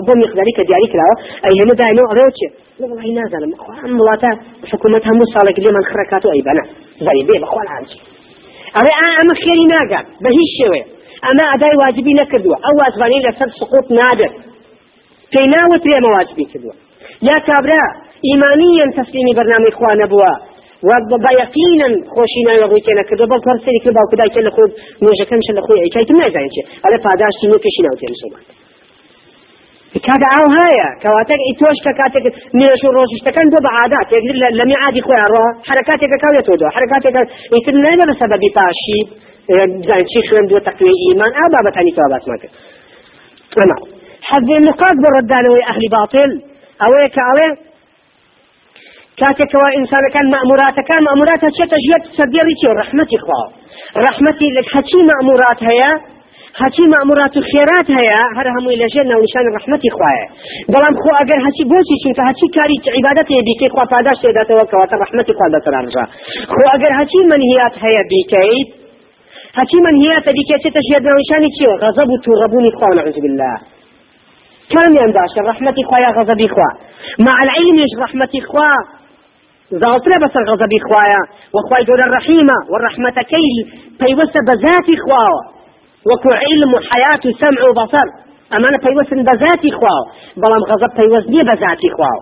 بۆ 0.05 0.13
میقداری 0.21 0.53
کە 0.57 0.63
دیاری 0.67 0.87
کراوە 0.93 1.15
ئەی 1.43 1.53
هێمە 1.59 1.73
داینەوە 1.79 2.07
ئەڵێ 2.11 2.25
چێ؟ 2.37 2.47
وڵی 2.81 3.11
نازانم 3.17 3.51
ئەم 3.83 3.93
وڵاتە 4.01 4.31
حکوومەت 4.71 5.03
هەموو 5.09 5.31
ساڵێک 5.33 5.57
لێمان 5.63 5.85
خڕکات 5.91 6.23
و 6.25 6.29
ئەی 6.33 6.43
بەە 6.47 6.63
زاری 7.05 7.23
بێ 7.27 7.35
بەخۆان 7.43 7.67
هاچی 7.73 7.99
ئەڵێ 8.75 8.93
ئەمە 9.17 9.33
خێری 9.43 9.65
ناگات 9.73 10.07
بە 10.23 10.29
هیچ 10.37 10.51
شێوێ 10.59 10.81
ئەمە 11.25 11.43
ئەدای 11.51 11.75
واجبی 11.81 12.13
نەکردووە 12.21 12.57
ئەو 12.65 12.73
وازوانی 12.81 13.19
لەسەر 13.25 13.49
سقوت 13.59 13.87
نادێت 13.99 14.33
پێی 15.31 15.47
ناوت 15.53 15.81
پێمە 15.85 16.09
واجبی 16.15 16.45
کردووە. 16.51 16.75
یا 17.29 17.37
کابرا 17.47 17.83
ئیمانیان 18.27 18.89
تەسلیمی 18.97 19.33
بەرنامی 19.37 19.71
خوا 19.77 19.91
نەبووە. 20.01 20.31
وبا 20.85 21.31
يقينا 21.41 21.87
خوشينا 22.15 22.51
لغوي 22.61 22.81
كنا 22.85 23.03
كذا 23.09 23.25
بل 23.31 23.39
فرسلك 23.45 23.83
لبا 23.87 24.03
كدا 24.11 24.25
كنا 24.33 24.49
خود 24.55 24.71
نوجا 25.03 25.25
كم 25.29 25.39
شل 25.47 25.59
خوي 25.65 25.79
اي 25.83 25.89
كايت 25.93 26.11
ما 26.11 26.29
زين 26.35 26.49
شي 26.55 26.61
على 26.85 26.97
فاداش 27.03 27.35
تنو 27.41 27.57
كشينا 27.63 27.89
وتين 27.93 28.13
شي 28.19 28.29
كذا 30.07 30.27
او 30.37 30.45
هيا 30.57 30.89
كواتك 31.03 31.39
اتوش 31.49 31.79
كاتك 31.85 32.25
نيش 32.59 32.81
روش 32.95 33.11
اشتكن 33.17 33.47
دو 33.53 33.59
بعادات 33.67 34.07
يقدر 34.15 34.35
لم 34.59 34.69
يعادي 34.75 35.01
خويا 35.07 35.25
رو 35.33 35.43
حركاتك 35.69 36.11
كاوية 36.21 36.41
تودو 36.47 36.67
حركاتك 36.75 37.15
يتم 37.55 37.77
لنا 37.85 38.03
بسبب 38.09 38.41
باشي 38.57 38.99
زين 39.87 40.05
شي 40.11 40.21
خوين 40.29 40.45
دو 40.51 40.57
تقوي 40.67 40.93
ايمان 41.03 41.31
او 41.41 41.47
بابا 41.53 41.69
تاني 41.75 41.91
توابات 41.97 42.23
ماك 42.29 42.43
انا 43.63 43.77
حذ 44.29 44.49
النقاط 44.59 44.95
بردالوي 45.03 45.61
اهل 45.71 45.83
باطل 45.95 46.31
اويك 46.85 47.15
اويك 47.29 47.66
كاتك 49.21 49.53
إنسان 49.79 50.03
كان 50.15 50.25
مأمورات 50.35 50.75
كان 50.89 50.99
مأمورات 51.07 51.41
شيء 51.57 51.67
تجيت 51.73 52.03
سبيري 52.19 52.53
شيء 52.61 52.71
رحمتي 52.81 53.17
خوا 53.25 53.43
رحمتي 54.07 54.47
لك 54.57 54.67
حكي 54.75 54.99
مأمورات 55.11 55.59
هيا 55.69 55.91
حكي 56.61 56.83
مأمورات 56.93 57.33
الخيرات 57.41 57.87
هيا 57.99 58.21
هر 58.37 58.47
هم 58.55 58.65
إلى 58.75 58.85
جنة 58.95 59.15
ونشان 59.19 59.45
رحمتي 59.57 59.89
خوايا 59.97 60.25
بلام 60.73 60.93
خو 61.01 61.09
أجر 61.21 61.37
حكي 61.45 61.63
بوسي 61.71 61.95
شو 62.03 62.09
فحكي 62.17 62.47
كاري 62.55 62.77
عبادتي 62.97 63.35
بيك 63.47 63.61
خوا 63.73 63.85
فاداش 63.91 64.17
تدا 64.23 64.43
توكا 64.49 64.95
رحمتي 65.03 65.31
خوا 65.37 65.47
ده 65.53 65.59
ترارجا 65.65 66.03
خو 66.53 66.61
أجر 66.75 66.91
حكي 66.99 67.19
منهيات 67.31 67.73
هيا 67.83 68.01
بيكيد 68.11 68.67
حكي 69.57 69.77
منهيات 69.87 70.25
بيكيد 70.37 70.61
تجيت 70.77 71.03
ونشان 71.15 71.43
شيء 71.57 71.71
غضب 71.83 72.07
وتربوني 72.13 72.71
خوا 72.79 72.95
نعوذ 72.97 73.17
بالله. 73.25 73.55
كم 74.73 74.91
ينداش 75.01 75.33
رحمتي 75.51 75.81
خوايا 75.89 76.09
غضبي 76.17 76.47
خوا 76.55 76.71
مع 77.27 77.35
العلم 77.45 77.77
رحمتي 78.05 78.41
خوا 78.49 78.96
زغطنا 79.71 80.15
بس 80.23 80.35
غضبي 80.49 80.79
خوايا 80.87 81.21
وخواي 81.55 81.85
جود 81.87 82.01
الرحيمة 82.07 82.57
والرحمة 82.71 83.17
كيل. 83.33 83.57
بيوسى 83.99 84.39
بذاتي 84.47 84.95
خواوا 85.03 85.41
وكو 86.09 86.29
علم 86.43 86.73
وحياة 86.73 87.23
وسمع 87.25 87.61
وبصر. 87.69 88.07
أمانة 88.55 88.79
بيوسن 88.85 89.19
بذاتي 89.29 89.71
خواو 89.71 90.03
بلام 90.41 90.63
غضب 90.69 90.91
بيوسني 90.99 91.39
بذاتي 91.49 91.89
خواو 91.95 92.19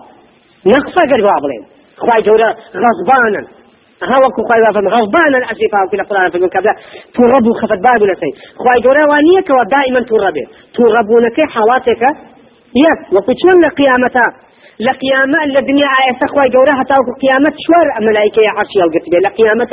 نقصة 0.66 1.02
قريبا 1.10 1.34
بلين 1.42 1.64
خواي 2.02 2.22
جورا 2.22 2.50
غضبانا. 2.84 3.42
هەوەکو 4.10 4.40
خی 4.48 4.60
وافم 4.64 4.86
غەڵبانە 4.94 5.38
ئەسیفا 5.48 5.80
في 5.90 5.96
القرآن 5.96 6.30
في 6.30 6.36
المكابلا 6.38 6.74
توربو 7.14 7.52
خفت 7.60 7.80
باب 7.86 8.02
لسي. 8.10 8.30
خواي 8.60 8.78
جورا 8.84 9.02
وانيك 9.10 9.48
ودائما 9.58 10.00
توربي 10.10 10.44
توربونك 10.74 11.38
حالاتك 11.54 12.02
يك 12.84 13.00
وكتشون 13.14 13.56
لقيامتا 13.64 14.26
لقيامة 14.80 15.38
الدنيا 15.44 15.88
آية 16.00 16.20
خواي 16.32 16.48
جورا 16.56 16.72
هتاوكو 16.80 17.12
قيامة 17.22 17.52
شوار 17.64 17.86
ملائكة 18.10 18.42
عرشي 18.56 18.78
القتبه 18.86 19.18
لقيامة 19.26 19.68